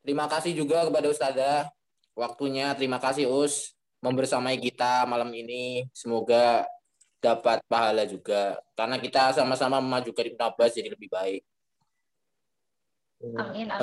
Terima 0.04 0.28
kasih 0.28 0.52
juga 0.52 0.84
kepada 0.84 1.08
ustazah 1.08 1.72
waktunya. 2.12 2.76
Terima 2.76 3.00
kasih 3.00 3.24
Us 3.24 3.72
membersamai 4.04 4.60
kita 4.60 5.08
malam 5.08 5.32
ini. 5.32 5.88
Semoga 5.96 6.68
dapat 7.24 7.64
pahala 7.64 8.04
juga 8.04 8.60
karena 8.76 9.00
kita 9.00 9.32
sama-sama 9.32 9.80
memajukan 9.80 10.28
Ibnu 10.28 10.44
Abbas 10.44 10.76
jadi 10.76 10.92
lebih 10.92 11.08
baik. 11.08 11.40
Amin. 13.24 13.72
amin. 13.72 13.80